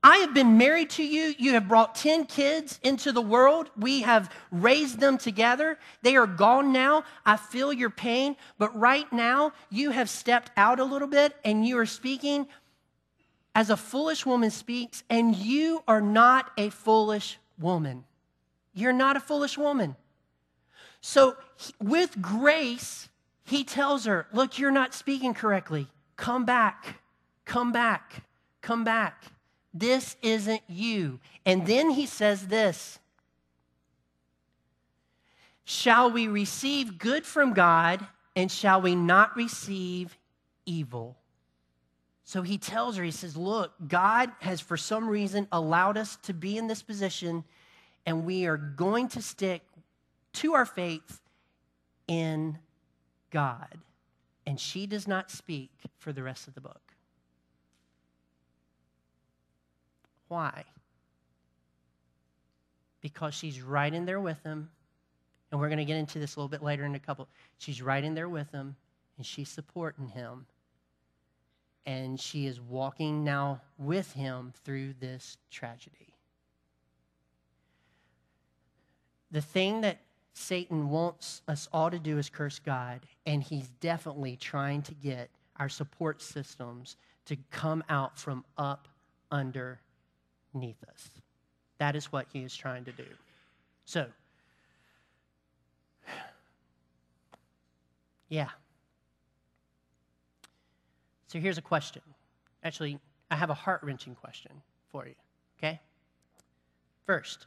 I 0.04 0.18
have 0.18 0.34
been 0.34 0.58
married 0.58 0.90
to 0.90 1.02
you. 1.02 1.34
You 1.38 1.54
have 1.54 1.66
brought 1.66 1.94
10 1.94 2.26
kids 2.26 2.78
into 2.82 3.10
the 3.10 3.22
world. 3.22 3.70
We 3.74 4.02
have 4.02 4.30
raised 4.52 5.00
them 5.00 5.16
together. 5.16 5.78
They 6.02 6.14
are 6.16 6.26
gone 6.26 6.74
now. 6.74 7.04
I 7.24 7.38
feel 7.38 7.72
your 7.72 7.88
pain. 7.88 8.36
But 8.58 8.78
right 8.78 9.10
now, 9.10 9.54
you 9.70 9.92
have 9.92 10.10
stepped 10.10 10.50
out 10.58 10.78
a 10.78 10.84
little 10.84 11.08
bit 11.08 11.34
and 11.42 11.66
you 11.66 11.78
are 11.78 11.86
speaking 11.86 12.46
as 13.54 13.70
a 13.70 13.78
foolish 13.78 14.26
woman 14.26 14.50
speaks, 14.50 15.04
and 15.08 15.34
you 15.34 15.82
are 15.86 16.00
not 16.00 16.50
a 16.58 16.70
foolish 16.70 17.38
woman. 17.58 18.04
You're 18.74 18.92
not 18.92 19.16
a 19.16 19.20
foolish 19.20 19.56
woman. 19.56 19.94
So, 21.00 21.36
with 21.80 22.20
grace, 22.20 23.08
he 23.44 23.62
tells 23.62 24.06
her, 24.06 24.26
Look, 24.32 24.58
you're 24.58 24.72
not 24.72 24.92
speaking 24.92 25.34
correctly. 25.34 25.86
Come 26.16 26.44
back. 26.44 27.00
Come 27.44 27.70
back. 27.70 28.24
Come 28.60 28.82
back. 28.82 29.22
This 29.74 30.16
isn't 30.22 30.62
you. 30.68 31.18
And 31.44 31.66
then 31.66 31.90
he 31.90 32.06
says 32.06 32.46
this 32.46 33.00
Shall 35.64 36.10
we 36.10 36.28
receive 36.28 36.98
good 36.98 37.26
from 37.26 37.52
God, 37.52 38.06
and 38.36 38.50
shall 38.50 38.80
we 38.80 38.94
not 38.94 39.36
receive 39.36 40.16
evil? 40.64 41.16
So 42.26 42.42
he 42.42 42.56
tells 42.56 42.96
her, 42.96 43.04
he 43.04 43.10
says, 43.10 43.36
Look, 43.36 43.72
God 43.86 44.30
has 44.40 44.60
for 44.60 44.76
some 44.76 45.08
reason 45.08 45.48
allowed 45.50 45.96
us 45.96 46.16
to 46.22 46.32
be 46.32 46.56
in 46.56 46.68
this 46.68 46.82
position, 46.82 47.44
and 48.06 48.24
we 48.24 48.46
are 48.46 48.56
going 48.56 49.08
to 49.08 49.22
stick 49.22 49.62
to 50.34 50.54
our 50.54 50.66
faith 50.66 51.20
in 52.06 52.58
God. 53.30 53.78
And 54.46 54.60
she 54.60 54.86
does 54.86 55.08
not 55.08 55.30
speak 55.30 55.70
for 55.98 56.12
the 56.12 56.22
rest 56.22 56.46
of 56.46 56.54
the 56.54 56.60
book. 56.60 56.83
Why? 60.34 60.64
Because 63.00 63.34
she's 63.34 63.62
right 63.62 63.94
in 63.94 64.04
there 64.04 64.20
with 64.20 64.42
him. 64.42 64.68
And 65.52 65.60
we're 65.60 65.68
going 65.68 65.78
to 65.78 65.84
get 65.84 65.96
into 65.96 66.18
this 66.18 66.34
a 66.34 66.40
little 66.40 66.48
bit 66.48 66.60
later 66.60 66.84
in 66.84 66.96
a 66.96 66.98
couple. 66.98 67.28
She's 67.58 67.80
right 67.80 68.02
in 68.02 68.16
there 68.16 68.28
with 68.28 68.50
him, 68.50 68.74
and 69.16 69.24
she's 69.24 69.48
supporting 69.48 70.08
him. 70.08 70.46
And 71.86 72.18
she 72.18 72.46
is 72.46 72.60
walking 72.60 73.22
now 73.22 73.60
with 73.78 74.12
him 74.14 74.52
through 74.64 74.94
this 74.94 75.36
tragedy. 75.52 76.14
The 79.30 79.40
thing 79.40 79.82
that 79.82 80.00
Satan 80.32 80.88
wants 80.90 81.42
us 81.46 81.68
all 81.72 81.92
to 81.92 82.00
do 82.00 82.18
is 82.18 82.28
curse 82.28 82.58
God, 82.58 83.02
and 83.24 83.40
he's 83.40 83.68
definitely 83.78 84.34
trying 84.34 84.82
to 84.82 84.94
get 84.94 85.30
our 85.60 85.68
support 85.68 86.20
systems 86.20 86.96
to 87.26 87.36
come 87.52 87.84
out 87.88 88.18
from 88.18 88.44
up 88.58 88.88
under 89.30 89.78
beneath 90.54 90.82
us. 90.88 91.10
That 91.78 91.96
is 91.96 92.10
what 92.10 92.26
he 92.32 92.44
is 92.44 92.56
trying 92.56 92.84
to 92.84 92.92
do. 92.92 93.04
So, 93.84 94.06
yeah. 98.28 98.48
So 101.26 101.38
here's 101.38 101.58
a 101.58 101.62
question. 101.62 102.00
Actually, 102.62 102.98
I 103.30 103.36
have 103.36 103.50
a 103.50 103.54
heart 103.54 103.82
wrenching 103.82 104.14
question 104.14 104.52
for 104.90 105.06
you, 105.06 105.14
okay? 105.58 105.80
First, 107.04 107.46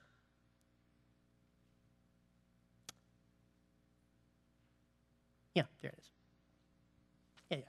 yeah, 5.55 5.63
there 5.81 5.91
it 5.91 5.99
is. 5.99 6.09
Yeah, 7.49 7.57
yeah. 7.57 7.63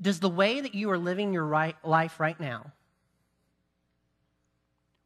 Does 0.00 0.18
the 0.18 0.30
way 0.30 0.60
that 0.60 0.74
you 0.74 0.90
are 0.90 0.98
living 0.98 1.32
your 1.32 1.44
right 1.44 1.76
life 1.84 2.18
right 2.18 2.40
now 2.40 2.72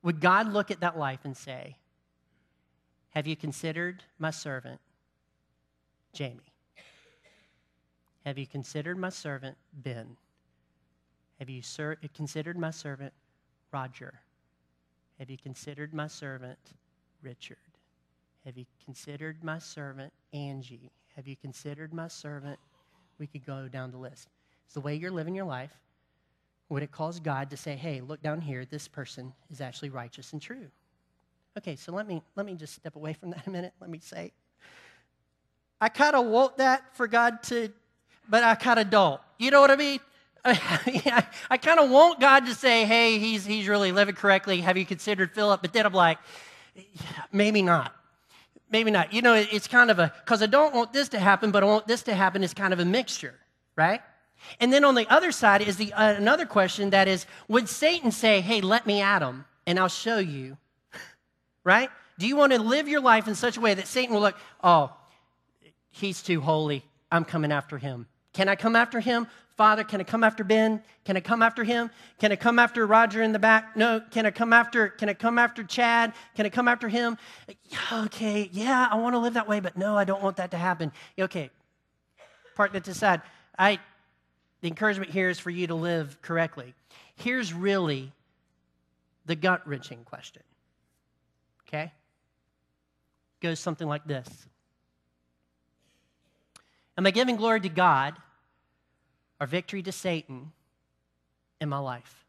would 0.06 0.20
God 0.20 0.52
look 0.52 0.70
at 0.70 0.78
that 0.80 0.96
life 0.96 1.18
and 1.24 1.36
say, 1.36 1.76
Have 3.10 3.26
you 3.26 3.34
considered 3.34 4.04
my 4.20 4.30
servant, 4.30 4.80
Jamie? 6.12 6.52
Have 8.24 8.38
you 8.38 8.46
considered 8.46 8.98
my 8.98 9.08
servant, 9.08 9.56
Ben? 9.72 10.16
Have 11.40 11.50
you 11.50 11.60
ser- 11.60 11.98
considered 12.14 12.56
my 12.56 12.70
servant, 12.70 13.12
Roger? 13.72 14.14
Have 15.18 15.28
you 15.28 15.38
considered 15.38 15.92
my 15.92 16.06
servant, 16.06 16.58
Richard? 17.20 17.56
Have 18.44 18.56
you 18.56 18.66
considered 18.84 19.42
my 19.42 19.58
servant, 19.58 20.12
Angie? 20.32 20.92
Have 21.16 21.26
you 21.26 21.34
considered 21.34 21.92
my 21.92 22.06
servant? 22.06 22.60
We 23.18 23.26
could 23.26 23.44
go 23.44 23.66
down 23.66 23.90
the 23.90 23.98
list. 23.98 24.28
It's 24.66 24.74
the 24.74 24.80
way 24.80 24.94
you're 24.94 25.10
living 25.10 25.34
your 25.34 25.46
life 25.46 25.72
would 26.68 26.82
it 26.82 26.90
cause 26.90 27.20
God 27.20 27.50
to 27.50 27.56
say, 27.56 27.76
hey, 27.76 28.00
look 28.00 28.22
down 28.22 28.40
here, 28.40 28.64
this 28.64 28.88
person 28.88 29.32
is 29.50 29.60
actually 29.60 29.90
righteous 29.90 30.32
and 30.32 30.42
true? 30.42 30.66
Okay, 31.56 31.76
so 31.76 31.92
let 31.92 32.06
me, 32.06 32.22
let 32.34 32.44
me 32.44 32.54
just 32.54 32.74
step 32.74 32.96
away 32.96 33.12
from 33.12 33.30
that 33.32 33.46
a 33.46 33.50
minute. 33.50 33.72
Let 33.80 33.90
me 33.90 34.00
say, 34.00 34.32
I 35.80 35.88
kind 35.88 36.16
of 36.16 36.26
want 36.26 36.58
that 36.58 36.82
for 36.96 37.06
God 37.06 37.42
to, 37.44 37.70
but 38.28 38.42
I 38.42 38.54
kind 38.54 38.78
of 38.78 38.90
don't. 38.90 39.20
You 39.38 39.50
know 39.50 39.60
what 39.60 39.70
I 39.70 39.76
mean? 39.76 40.00
I, 40.44 41.26
I 41.50 41.56
kind 41.56 41.80
of 41.80 41.90
want 41.90 42.20
God 42.20 42.46
to 42.46 42.54
say, 42.54 42.84
hey, 42.84 43.18
he's, 43.18 43.44
he's 43.44 43.68
really 43.68 43.92
living 43.92 44.14
correctly. 44.14 44.60
Have 44.60 44.76
you 44.76 44.86
considered 44.86 45.32
Philip? 45.32 45.60
But 45.60 45.72
then 45.72 45.86
I'm 45.86 45.92
like, 45.92 46.18
maybe 47.32 47.62
not. 47.62 47.94
Maybe 48.70 48.90
not. 48.90 49.12
You 49.12 49.22
know, 49.22 49.34
it's 49.34 49.68
kind 49.68 49.90
of 49.90 49.98
a, 49.98 50.12
because 50.24 50.42
I 50.42 50.46
don't 50.46 50.74
want 50.74 50.92
this 50.92 51.08
to 51.10 51.18
happen, 51.18 51.50
but 51.50 51.62
I 51.62 51.66
want 51.66 51.86
this 51.86 52.02
to 52.04 52.14
happen. 52.14 52.42
It's 52.42 52.54
kind 52.54 52.72
of 52.72 52.80
a 52.80 52.84
mixture, 52.84 53.34
right? 53.76 54.00
And 54.60 54.72
then 54.72 54.84
on 54.84 54.94
the 54.94 55.06
other 55.08 55.32
side 55.32 55.62
is 55.62 55.76
the, 55.76 55.92
uh, 55.92 56.14
another 56.14 56.46
question 56.46 56.90
that 56.90 57.08
is 57.08 57.26
Would 57.48 57.68
Satan 57.68 58.10
say, 58.10 58.40
Hey, 58.40 58.60
let 58.60 58.86
me 58.86 59.00
at 59.00 59.22
him 59.22 59.44
and 59.66 59.78
I'll 59.78 59.88
show 59.88 60.18
you? 60.18 60.56
right? 61.64 61.90
Do 62.18 62.26
you 62.26 62.36
want 62.36 62.52
to 62.52 62.60
live 62.60 62.88
your 62.88 63.00
life 63.00 63.28
in 63.28 63.34
such 63.34 63.56
a 63.56 63.60
way 63.60 63.74
that 63.74 63.86
Satan 63.86 64.14
will 64.14 64.22
look, 64.22 64.36
Oh, 64.62 64.92
he's 65.90 66.22
too 66.22 66.40
holy. 66.40 66.84
I'm 67.10 67.24
coming 67.24 67.52
after 67.52 67.78
him. 67.78 68.06
Can 68.32 68.48
I 68.48 68.56
come 68.56 68.76
after 68.76 69.00
him? 69.00 69.26
Father, 69.56 69.84
can 69.84 70.02
I 70.02 70.04
come 70.04 70.22
after 70.22 70.44
Ben? 70.44 70.82
Can 71.04 71.16
I 71.16 71.20
come 71.20 71.40
after 71.42 71.64
him? 71.64 71.90
Can 72.18 72.30
I 72.30 72.36
come 72.36 72.58
after 72.58 72.86
Roger 72.86 73.22
in 73.22 73.32
the 73.32 73.38
back? 73.38 73.74
No. 73.74 74.02
Can 74.10 74.26
I 74.26 74.30
come 74.30 74.52
after 74.52 74.88
can 74.88 75.08
I 75.08 75.14
come 75.14 75.38
after 75.38 75.64
Chad? 75.64 76.12
Can 76.34 76.44
I 76.44 76.50
come 76.50 76.68
after 76.68 76.88
him? 76.88 77.16
Okay, 77.90 78.50
yeah, 78.52 78.86
I 78.90 78.96
want 78.96 79.14
to 79.14 79.18
live 79.18 79.34
that 79.34 79.48
way, 79.48 79.60
but 79.60 79.76
no, 79.78 79.96
I 79.96 80.04
don't 80.04 80.22
want 80.22 80.36
that 80.36 80.50
to 80.50 80.58
happen. 80.58 80.92
Okay. 81.18 81.50
Park 82.54 82.72
that 82.74 82.84
to 82.84 82.90
the 82.90 82.94
side. 82.94 83.22
I 83.58 83.78
the 84.66 84.70
encouragement 84.70 85.12
here 85.12 85.28
is 85.28 85.38
for 85.38 85.50
you 85.50 85.68
to 85.68 85.76
live 85.76 86.20
correctly. 86.22 86.74
Here's 87.14 87.54
really 87.54 88.10
the 89.24 89.36
gut 89.36 89.62
wrenching 89.64 90.02
question. 90.02 90.42
Okay? 91.68 91.92
Goes 93.40 93.60
something 93.60 93.86
like 93.86 94.04
this 94.06 94.26
Am 96.98 97.06
I 97.06 97.12
giving 97.12 97.36
glory 97.36 97.60
to 97.60 97.68
God 97.68 98.16
or 99.40 99.46
victory 99.46 99.84
to 99.84 99.92
Satan 99.92 100.50
in 101.60 101.68
my 101.68 101.78
life? 101.78 102.24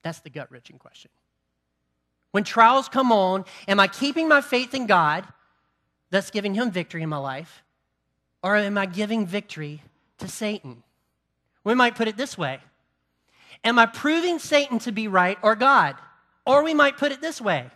That's 0.00 0.20
the 0.20 0.30
gut 0.30 0.50
wrenching 0.50 0.78
question. 0.78 1.10
When 2.30 2.42
trials 2.42 2.88
come 2.88 3.12
on, 3.12 3.44
am 3.66 3.80
I 3.80 3.86
keeping 3.88 4.28
my 4.28 4.40
faith 4.40 4.72
in 4.72 4.86
God, 4.86 5.28
thus 6.08 6.30
giving 6.30 6.54
him 6.54 6.70
victory 6.70 7.02
in 7.02 7.10
my 7.10 7.18
life? 7.18 7.62
Or 8.42 8.56
am 8.56 8.78
I 8.78 8.86
giving 8.86 9.26
victory 9.26 9.82
to 10.20 10.26
Satan? 10.26 10.84
We 11.68 11.74
might 11.74 11.96
put 11.96 12.08
it 12.08 12.16
this 12.16 12.38
way 12.38 12.60
Am 13.62 13.78
I 13.78 13.84
proving 13.84 14.38
Satan 14.38 14.78
to 14.80 14.90
be 14.90 15.06
right 15.06 15.36
or 15.42 15.54
God? 15.54 15.96
Or 16.46 16.64
we 16.64 16.72
might 16.72 16.96
put 16.96 17.12
it 17.12 17.20
this 17.20 17.42
way 17.42 17.70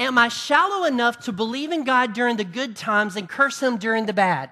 Am 0.00 0.18
I 0.18 0.26
shallow 0.26 0.84
enough 0.84 1.20
to 1.26 1.32
believe 1.32 1.70
in 1.70 1.84
God 1.84 2.14
during 2.14 2.36
the 2.36 2.42
good 2.42 2.74
times 2.74 3.14
and 3.14 3.28
curse 3.28 3.62
him 3.62 3.76
during 3.76 4.06
the 4.06 4.12
bad? 4.12 4.50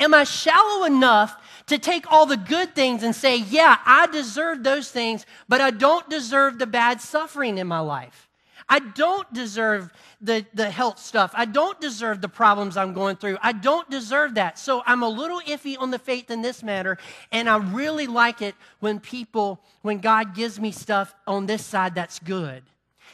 Am 0.00 0.12
I 0.14 0.24
shallow 0.24 0.84
enough 0.84 1.40
to 1.66 1.78
take 1.78 2.10
all 2.10 2.26
the 2.26 2.36
good 2.36 2.74
things 2.74 3.04
and 3.04 3.14
say, 3.14 3.36
yeah, 3.36 3.78
I 3.86 4.08
deserve 4.08 4.64
those 4.64 4.90
things, 4.90 5.24
but 5.48 5.60
I 5.60 5.70
don't 5.70 6.10
deserve 6.10 6.58
the 6.58 6.66
bad 6.66 7.00
suffering 7.00 7.56
in 7.56 7.68
my 7.68 7.78
life? 7.78 8.28
I 8.68 8.78
don't 8.78 9.30
deserve 9.32 9.92
the, 10.20 10.46
the 10.54 10.70
health 10.70 10.98
stuff. 10.98 11.32
I 11.34 11.44
don't 11.44 11.80
deserve 11.80 12.20
the 12.20 12.28
problems 12.28 12.76
I'm 12.76 12.92
going 12.94 13.16
through. 13.16 13.38
I 13.42 13.52
don't 13.52 13.88
deserve 13.90 14.34
that. 14.34 14.58
So 14.58 14.82
I'm 14.86 15.02
a 15.02 15.08
little 15.08 15.40
iffy 15.40 15.78
on 15.78 15.90
the 15.90 15.98
faith 15.98 16.30
in 16.30 16.42
this 16.42 16.62
matter. 16.62 16.98
And 17.30 17.48
I 17.48 17.58
really 17.58 18.06
like 18.06 18.42
it 18.42 18.54
when 18.80 19.00
people, 19.00 19.60
when 19.82 19.98
God 19.98 20.34
gives 20.34 20.58
me 20.58 20.72
stuff 20.72 21.14
on 21.26 21.46
this 21.46 21.64
side 21.64 21.94
that's 21.94 22.18
good. 22.18 22.62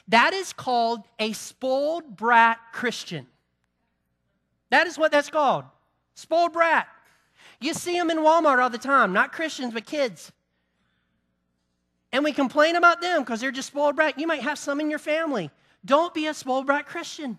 That 0.08 0.32
is 0.32 0.52
called 0.52 1.04
a 1.18 1.32
spoiled 1.32 2.16
brat 2.16 2.58
Christian. 2.72 3.26
That 4.70 4.86
is 4.86 4.98
what 4.98 5.12
that's 5.12 5.30
called. 5.30 5.64
Spoiled 6.14 6.52
brat. 6.52 6.88
You 7.60 7.74
see 7.74 7.98
them 7.98 8.10
in 8.10 8.18
Walmart 8.18 8.62
all 8.62 8.70
the 8.70 8.78
time, 8.78 9.12
not 9.12 9.32
Christians, 9.32 9.74
but 9.74 9.84
kids. 9.84 10.32
And 12.12 12.24
we 12.24 12.32
complain 12.32 12.76
about 12.76 13.00
them 13.00 13.22
because 13.22 13.40
they're 13.40 13.50
just 13.50 13.68
spoiled 13.68 13.96
brat. 13.96 14.18
You 14.18 14.26
might 14.26 14.42
have 14.42 14.58
some 14.58 14.80
in 14.80 14.90
your 14.90 14.98
family. 14.98 15.50
Don't 15.84 16.12
be 16.12 16.26
a 16.26 16.34
spoiled 16.34 16.66
brat 16.66 16.86
Christian. 16.86 17.38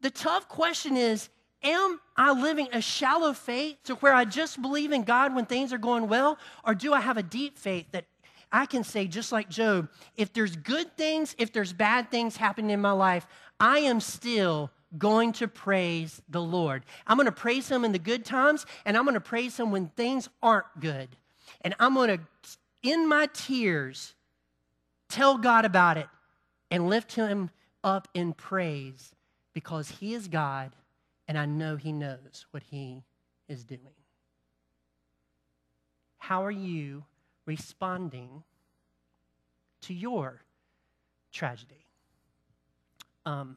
The 0.00 0.10
tough 0.10 0.48
question 0.48 0.96
is 0.96 1.28
Am 1.62 1.98
I 2.16 2.32
living 2.32 2.68
a 2.72 2.80
shallow 2.80 3.32
faith 3.32 3.78
to 3.84 3.94
where 3.96 4.12
I 4.12 4.26
just 4.26 4.60
believe 4.60 4.92
in 4.92 5.02
God 5.02 5.34
when 5.34 5.46
things 5.46 5.72
are 5.72 5.78
going 5.78 6.08
well? 6.08 6.38
Or 6.62 6.74
do 6.74 6.92
I 6.92 7.00
have 7.00 7.16
a 7.16 7.22
deep 7.22 7.58
faith 7.58 7.86
that 7.92 8.04
I 8.52 8.66
can 8.66 8.84
say, 8.84 9.06
just 9.06 9.32
like 9.32 9.48
Job, 9.48 9.88
if 10.16 10.32
there's 10.32 10.54
good 10.54 10.96
things, 10.96 11.34
if 11.38 11.52
there's 11.52 11.72
bad 11.72 12.10
things 12.10 12.36
happening 12.36 12.70
in 12.70 12.80
my 12.80 12.92
life, 12.92 13.26
I 13.58 13.80
am 13.80 14.00
still 14.00 14.70
going 14.96 15.32
to 15.32 15.48
praise 15.48 16.22
the 16.28 16.40
Lord. 16.42 16.84
I'm 17.06 17.16
going 17.16 17.26
to 17.26 17.32
praise 17.32 17.68
Him 17.68 17.84
in 17.84 17.92
the 17.92 17.98
good 17.98 18.24
times, 18.24 18.66
and 18.84 18.96
I'm 18.96 19.04
going 19.04 19.14
to 19.14 19.20
praise 19.20 19.56
Him 19.56 19.72
when 19.72 19.88
things 19.96 20.28
aren't 20.42 20.66
good. 20.78 21.08
And 21.62 21.74
I'm 21.80 21.94
going 21.94 22.18
to, 22.18 22.20
in 22.84 23.08
my 23.08 23.28
tears, 23.32 24.14
tell 25.08 25.38
God 25.38 25.64
about 25.64 25.96
it 25.96 26.06
and 26.70 26.88
lift 26.88 27.14
Him 27.14 27.50
up 27.82 28.06
in 28.14 28.34
praise 28.34 29.12
because 29.54 29.88
He 29.88 30.14
is 30.14 30.28
God, 30.28 30.76
and 31.26 31.36
I 31.36 31.46
know 31.46 31.76
He 31.76 31.90
knows 31.90 32.46
what 32.52 32.62
He 32.62 33.02
is 33.48 33.64
doing. 33.64 33.80
How 36.18 36.44
are 36.44 36.50
you 36.50 37.04
responding 37.46 38.44
to 39.82 39.94
your 39.94 40.42
tragedy? 41.32 41.86
Um, 43.26 43.56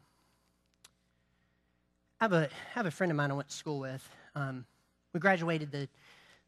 I 2.20 2.24
have 2.24 2.34
a, 2.34 2.46
I 2.46 2.50
have 2.74 2.86
a 2.86 2.92
friend 2.92 3.12
of 3.12 3.16
mine 3.16 3.32
I 3.32 3.36
went 3.36 3.50
to 3.50 3.56
school 3.56 3.80
with. 3.80 4.08
Um, 4.36 4.66
we 5.14 5.20
graduated 5.20 5.72
the, 5.72 5.88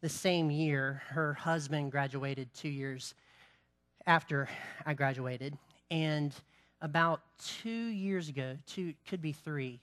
the 0.00 0.08
same 0.08 0.50
year. 0.50 1.02
Her 1.08 1.34
husband 1.34 1.92
graduated 1.92 2.52
two 2.54 2.68
years 2.68 3.14
after 4.06 4.48
I 4.86 4.94
graduated. 4.94 5.56
And 5.90 6.34
about 6.80 7.20
two 7.38 7.70
years 7.70 8.28
ago, 8.28 8.56
two, 8.66 8.94
could 9.08 9.20
be 9.20 9.32
three, 9.32 9.80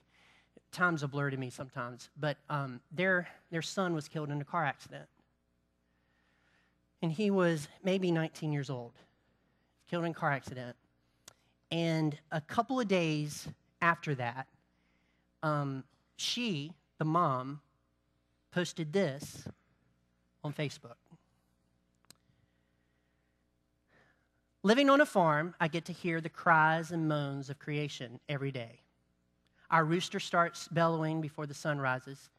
time's 0.72 1.02
a 1.02 1.08
blur 1.08 1.30
to 1.30 1.36
me 1.36 1.50
sometimes, 1.50 2.10
but 2.18 2.36
um, 2.50 2.80
their, 2.92 3.28
their 3.50 3.62
son 3.62 3.94
was 3.94 4.08
killed 4.08 4.30
in 4.30 4.40
a 4.40 4.44
car 4.44 4.64
accident. 4.64 5.06
And 7.00 7.12
he 7.12 7.30
was 7.30 7.68
maybe 7.84 8.10
19 8.10 8.52
years 8.52 8.70
old, 8.70 8.92
killed 9.88 10.04
in 10.04 10.10
a 10.10 10.14
car 10.14 10.32
accident. 10.32 10.76
And 11.70 12.18
a 12.32 12.40
couple 12.40 12.80
of 12.80 12.88
days 12.88 13.46
after 13.80 14.14
that, 14.16 14.48
um, 15.42 15.84
she, 16.16 16.72
the 16.98 17.04
mom, 17.04 17.60
posted 18.50 18.92
this 18.92 19.46
on 20.44 20.52
Facebook. 20.52 20.96
Living 24.62 24.90
on 24.90 25.00
a 25.00 25.06
farm, 25.06 25.54
I 25.60 25.68
get 25.68 25.84
to 25.86 25.92
hear 25.92 26.20
the 26.20 26.28
cries 26.28 26.90
and 26.90 27.08
moans 27.08 27.48
of 27.48 27.58
creation 27.58 28.18
every 28.28 28.50
day. 28.50 28.80
Our 29.70 29.84
rooster 29.84 30.20
starts 30.20 30.68
bellowing 30.68 31.20
before 31.20 31.46
the 31.46 31.54
sun 31.54 31.78
rises. 31.78 32.30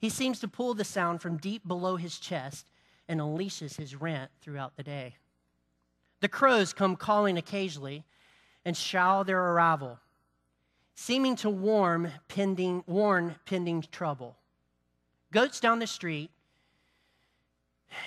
He 0.00 0.08
seems 0.08 0.40
to 0.40 0.48
pull 0.48 0.74
the 0.74 0.84
sound 0.84 1.20
from 1.20 1.36
deep 1.36 1.66
below 1.66 1.96
his 1.96 2.18
chest 2.18 2.70
and 3.08 3.20
unleashes 3.20 3.76
his 3.76 3.96
rant 3.96 4.30
throughout 4.40 4.76
the 4.76 4.82
day. 4.82 5.16
The 6.20 6.28
crows 6.28 6.72
come 6.72 6.96
calling 6.96 7.36
occasionally 7.36 8.04
and 8.64 8.76
shout 8.76 9.24
their 9.24 9.40
arrival 9.40 9.98
seeming 10.94 11.36
to 11.36 11.50
pending, 12.28 12.84
warn 12.86 13.34
pending 13.46 13.84
trouble. 13.90 14.36
Goats 15.32 15.60
down 15.60 15.80
the 15.80 15.86
street 15.86 16.30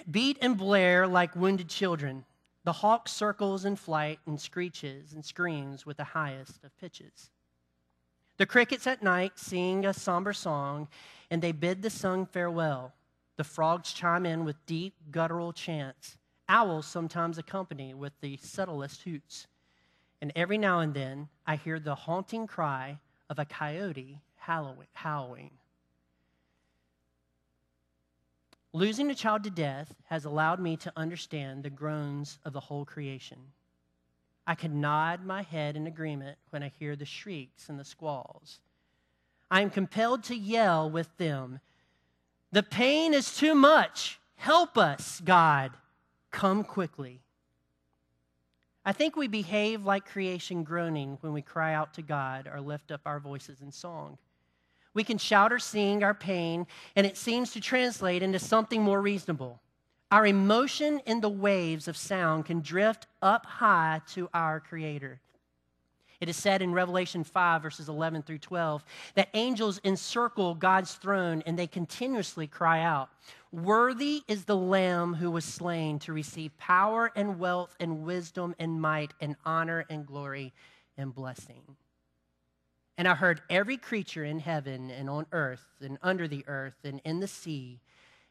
beat 0.10 0.38
and 0.42 0.58
blare 0.58 1.08
like 1.08 1.36
wounded 1.36 1.70
children. 1.70 2.26
The 2.64 2.74
hawk 2.74 3.08
circles 3.08 3.66
in 3.66 3.76
flight 3.76 4.20
and 4.26 4.40
screeches 4.40 5.14
and 5.14 5.24
screams 5.24 5.86
with 5.86 5.98
the 5.98 6.04
highest 6.04 6.64
of 6.64 6.78
pitches. 6.78 7.32
The 8.38 8.46
crickets 8.46 8.86
at 8.88 9.02
night 9.02 9.40
sing 9.40 9.86
a 9.86 9.94
somber 9.94 10.34
song, 10.34 10.88
and 11.32 11.42
they 11.42 11.52
bid 11.52 11.82
the 11.82 11.90
sun 11.90 12.26
farewell. 12.26 12.94
The 13.38 13.44
frogs 13.44 13.94
chime 13.94 14.26
in 14.26 14.46
with 14.46 14.66
deep 14.66 14.96
guttural 15.12 15.54
chants. 15.54 16.18
Owls 16.50 16.86
sometimes 16.86 17.38
accompany 17.38 17.94
with 17.94 18.14
the 18.22 18.38
subtlest 18.38 19.04
hoots 19.04 19.48
and 20.22 20.32
every 20.36 20.58
now 20.58 20.80
and 20.80 20.94
then 20.94 21.30
I 21.46 21.56
hear 21.56 21.80
the 21.80 21.96
haunting 21.96 22.48
cry 22.48 23.00
of 23.30 23.40
a 23.40 23.46
coyote 23.46 24.20
howling. 24.38 25.52
Losing 28.74 29.10
a 29.10 29.16
child 29.16 29.44
to 29.44 29.50
death 29.50 29.96
has 30.06 30.26
allowed 30.26 30.60
me 30.60 30.78
to 30.78 30.94
understand 30.96 31.64
the 31.64 31.70
groans 31.70 32.40
of 32.46 32.54
the 32.54 32.60
whole 32.60 32.86
creation. 32.86 33.38
I 34.46 34.56
can 34.56 34.80
nod 34.80 35.26
my 35.26 35.42
head 35.42 35.76
in 35.76 35.88
agreement 35.88 36.38
when 36.52 36.64
I 36.64 36.72
hear 36.80 36.96
the 36.96 37.06
shrieks 37.06 37.70
and 37.70 37.80
the 37.80 37.86
squalls. 37.86 38.60
I 39.50 39.62
am 39.62 39.70
compelled 39.70 40.24
to 40.26 40.36
yell 40.36 40.90
with 40.90 41.16
them 41.18 41.60
The 42.52 42.64
pain 42.64 43.14
is 43.14 43.36
too 43.36 43.56
much. 43.56 44.20
Help 44.36 44.78
us, 44.78 45.22
God. 45.24 45.72
Come 46.32 46.64
quickly. 46.64 47.22
I 48.86 48.94
think 48.94 49.18
we 49.18 49.28
behave 49.28 49.84
like 49.84 50.06
creation 50.06 50.64
groaning 50.64 51.18
when 51.20 51.34
we 51.34 51.42
cry 51.42 51.74
out 51.74 51.94
to 51.96 52.02
God 52.02 52.48
or 52.52 52.62
lift 52.62 52.90
up 52.90 53.02
our 53.06 53.20
voices 53.20 53.62
in 53.62 53.70
song. 53.70 54.18
We 54.98 55.04
can 55.04 55.20
shout 55.20 55.54
or 55.54 55.60
sing 55.60 56.04
our 56.04 56.16
pain, 56.16 56.66
and 56.96 57.06
it 57.06 57.18
seems 57.18 57.52
to 57.52 57.62
translate 57.62 58.24
into 58.24 58.40
something 58.40 58.82
more 58.82 59.00
reasonable. 59.00 59.62
Our 60.12 60.26
emotion 60.26 61.02
in 61.06 61.22
the 61.22 61.30
waves 61.30 61.88
of 61.88 61.96
sound 61.96 62.46
can 62.46 62.62
drift 62.62 63.06
up 63.22 63.46
high 63.46 64.02
to 64.16 64.28
our 64.34 64.60
Creator. 64.60 65.20
It 66.20 66.30
is 66.30 66.36
said 66.36 66.64
in 66.64 66.74
Revelation 66.74 67.24
5, 67.24 67.62
verses 67.62 67.90
11 67.90 68.24
through 68.24 68.40
12, 68.40 68.84
that 69.14 69.30
angels 69.36 69.80
encircle 69.84 70.56
God's 70.56 70.96
throne 70.96 71.44
and 71.46 71.60
they 71.60 71.68
continuously 71.68 72.48
cry 72.48 72.82
out, 72.82 73.10
Worthy 73.52 74.24
is 74.28 74.46
the 74.46 74.58
Lamb 74.58 75.14
who 75.14 75.30
was 75.30 75.46
slain 75.46 76.00
to 76.00 76.12
receive 76.12 76.58
power 76.58 77.12
and 77.16 77.38
wealth 77.38 77.76
and 77.80 78.02
wisdom 78.02 78.56
and 78.58 78.82
might 78.82 79.14
and 79.22 79.36
honor 79.46 79.86
and 79.92 80.08
glory 80.08 80.54
and 80.98 81.14
blessing. 81.14 81.62
And 82.98 83.08
I 83.08 83.14
heard 83.14 83.42
every 83.50 83.78
creature 83.78 84.24
in 84.24 84.40
heaven 84.40 84.90
and 84.90 85.10
on 85.10 85.28
earth 85.32 85.66
and 85.82 85.98
under 86.02 86.28
the 86.28 86.44
earth 86.48 86.78
and 86.84 87.00
in 87.06 87.20
the 87.20 87.28
sea 87.28 87.80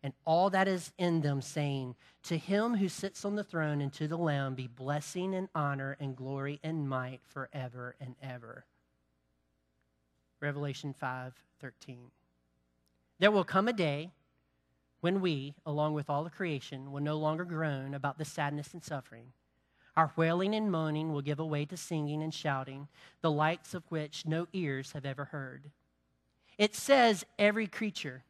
and 0.03 0.13
all 0.25 0.51
that 0.51 0.69
is 0.69 0.93
in 0.99 1.21
them, 1.21 1.43
saying, 1.43 1.97
To 2.25 2.37
him 2.37 2.77
who 2.77 2.89
sits 2.89 3.25
on 3.25 3.35
the 3.35 3.43
throne 3.43 3.81
and 3.81 3.93
to 3.95 4.07
the 4.07 4.17
Lamb 4.17 4.55
be 4.55 4.69
blessing 4.69 5.35
and 5.35 5.49
honor 5.55 5.97
and 5.99 6.15
glory 6.15 6.61
and 6.63 6.89
might 6.89 7.21
forever 7.25 7.97
and 8.01 8.15
ever. 8.23 8.65
Revelation 10.41 10.93
5 10.93 11.35
13. 11.61 12.11
There 13.19 13.31
will 13.31 13.45
come 13.45 13.67
a 13.67 13.73
day 13.73 14.11
when 15.01 15.21
we, 15.21 15.55
along 15.65 15.95
with 15.95 16.11
all 16.11 16.23
the 16.23 16.31
creation, 16.31 16.93
will 16.93 17.03
no 17.03 17.17
longer 17.17 17.45
groan 17.45 17.95
about 17.95 18.19
the 18.19 18.25
sadness 18.25 18.75
and 18.75 18.85
suffering. 18.85 19.33
Our 19.97 20.13
wailing 20.17 20.55
and 20.55 20.71
moaning 20.71 21.13
will 21.13 21.23
give 21.23 21.39
way 21.39 21.65
to 21.65 21.77
singing 21.77 22.23
and 22.23 22.35
shouting, 22.35 22.89
the 23.23 23.31
likes 23.31 23.73
of 23.73 23.83
which 23.89 24.27
no 24.27 24.47
ears 24.53 24.93
have 24.93 25.07
ever 25.07 25.25
heard. 25.27 25.71
It 26.59 26.75
says 26.75 27.25
every 27.39 27.67
creature. 27.67 28.23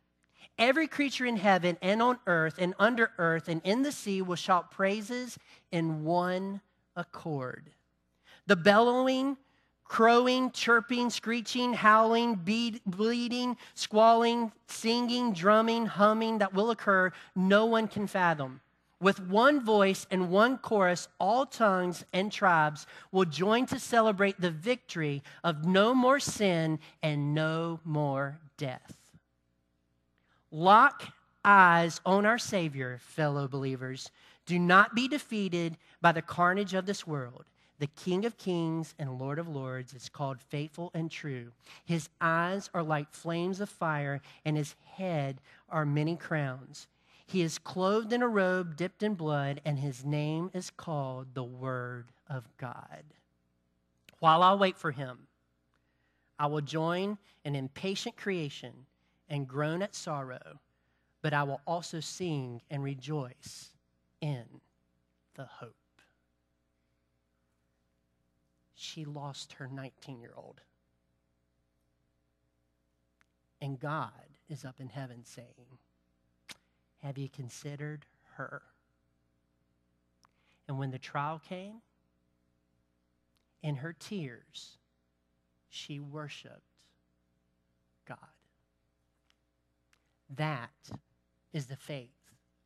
Every 0.59 0.87
creature 0.87 1.27
in 1.27 1.37
heaven 1.37 1.77
and 1.83 2.01
on 2.01 2.19
earth 2.27 2.55
and 2.59 2.75
under 2.79 3.11
earth 3.19 3.49
and 3.49 3.61
in 3.65 3.83
the 3.83 3.93
sea 3.93 4.23
will 4.23 4.37
shout 4.37 4.71
praises 4.71 5.39
in 5.71 6.05
one 6.05 6.61
accord. 6.95 7.71
The 8.47 8.57
bellowing, 8.57 9.37
crowing, 9.85 10.51
chirping, 10.53 11.11
screeching, 11.11 11.75
howling, 11.75 12.37
bleating, 12.37 13.57
squalling, 13.75 14.53
singing, 14.69 15.33
drumming, 15.33 15.87
humming 15.87 16.39
that 16.39 16.55
will 16.55 16.71
occur, 16.71 17.13
no 17.35 17.67
one 17.67 17.87
can 17.87 18.07
fathom. 18.07 18.61
With 19.01 19.21
one 19.21 19.63
voice 19.63 20.07
and 20.11 20.31
one 20.31 20.57
chorus, 20.57 21.09
all 21.21 21.45
tongues 21.45 22.05
and 22.15 22.33
tribes 22.33 22.87
will 23.13 23.27
join 23.27 23.67
to 23.67 23.79
celebrate 23.79 24.41
the 24.41 24.51
victory 24.51 25.23
of 25.45 25.67
no 25.67 25.95
more 25.95 26.19
sin 26.19 26.79
and 27.03 27.35
no 27.35 27.81
more 27.85 28.39
death. 28.57 28.97
Lock 30.51 31.13
eyes 31.45 32.01
on 32.07 32.25
our 32.25 32.39
Savior, 32.39 32.99
fellow 33.03 33.47
believers. 33.47 34.11
Do 34.47 34.59
not 34.59 34.95
be 34.95 35.09
defeated 35.09 35.77
by 36.01 36.13
the 36.13 36.23
carnage 36.23 36.73
of 36.73 36.87
this 36.87 37.07
world. 37.07 37.45
The 37.79 37.89
King 37.89 38.25
of 38.25 38.39
Kings 38.39 38.95
and 38.99 39.19
Lord 39.19 39.39
of 39.39 39.49
Lords 39.49 39.93
is 39.93 40.09
called 40.09 40.41
faithful 40.41 40.91
and 40.95 41.11
true. 41.11 41.53
His 41.85 42.09
eyes 42.23 42.71
are 42.73 42.83
like 42.83 43.13
flames 43.13 43.61
of 43.61 43.69
fire, 43.69 44.23
and 44.47 44.57
his 44.57 44.75
head 44.95 45.43
are 45.69 45.85
many 45.85 46.17
crowns. 46.17 46.87
He 47.27 47.43
is 47.43 47.59
clothed 47.59 48.13
in 48.13 48.23
a 48.23 48.29
robe 48.29 48.77
dipped 48.77 49.03
in 49.03 49.15
blood, 49.15 49.61
and 49.65 49.79
his 49.79 50.05
name 50.05 50.51
is 50.55 50.71
called 50.71 51.35
the 51.35 51.45
Word 51.45 52.07
of 52.29 52.49
God. 52.57 53.03
While 54.21 54.43
I 54.43 54.55
wait 54.55 54.79
for 54.79 54.93
him, 54.93 55.27
I 56.39 56.47
will 56.47 56.61
join 56.61 57.19
an 57.45 57.57
impatient 57.57 58.17
creation 58.17 58.87
and 59.29 59.49
groan 59.49 59.83
at 59.83 59.95
sorrow, 59.95 60.61
but 61.21 61.35
I 61.35 61.43
will 61.43 61.61
also 61.67 61.99
sing 61.99 62.63
and 62.71 62.83
rejoice 62.83 63.73
in 64.21 64.45
the 65.35 65.47
hope. 65.47 65.75
She 68.75 69.05
lost 69.05 69.55
her 69.55 69.67
19 69.67 70.21
year 70.21 70.35
old. 70.37 70.61
And 73.61 73.81
God 73.81 74.11
is 74.49 74.65
up 74.65 74.81
in 74.81 74.91
heaven 74.91 75.25
saying, 75.25 75.79
have 77.07 77.17
you 77.19 77.29
considered 77.29 78.05
her? 78.35 78.63
And 80.67 80.77
when 80.77 80.91
the 80.91 80.99
trial 80.99 81.41
came, 81.49 81.75
in 83.63 83.77
her 83.77 83.93
tears, 83.93 84.79
she 85.69 86.01
worshiped 86.01 86.63
God. 88.09 88.19
That 90.35 90.71
is 91.53 91.67
the 91.67 91.77
faith 91.77 92.11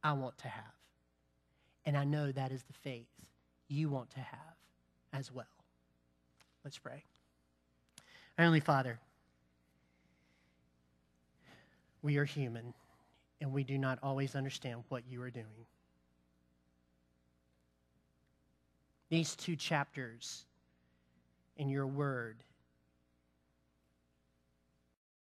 I 0.03 0.15
want 0.15 0.39
to 0.39 0.49
have. 0.49 0.73
And 1.85 1.95
I 1.95 2.05
know 2.05 2.33
that 2.33 2.51
is 2.51 2.63
the 2.63 2.73
faith 2.73 3.09
you 3.69 3.91
want 3.91 4.11
to 4.13 4.21
have 4.21 4.57
as 5.13 5.31
well. 5.31 5.45
Let's 6.65 6.79
pray. 6.79 7.05
Heavenly 8.39 8.61
Father, 8.61 8.99
we 12.01 12.17
are 12.17 12.25
human 12.25 12.73
and 13.41 13.53
we 13.53 13.65
do 13.65 13.79
not 13.79 13.99
always 14.03 14.35
understand 14.35 14.83
what 14.89 15.03
you 15.09 15.23
are 15.23 15.31
doing. 15.31 15.67
These 19.09 19.35
two 19.35 19.57
chapters 19.57 20.45
in 21.57 21.69
your 21.69 21.87
word 21.87 22.45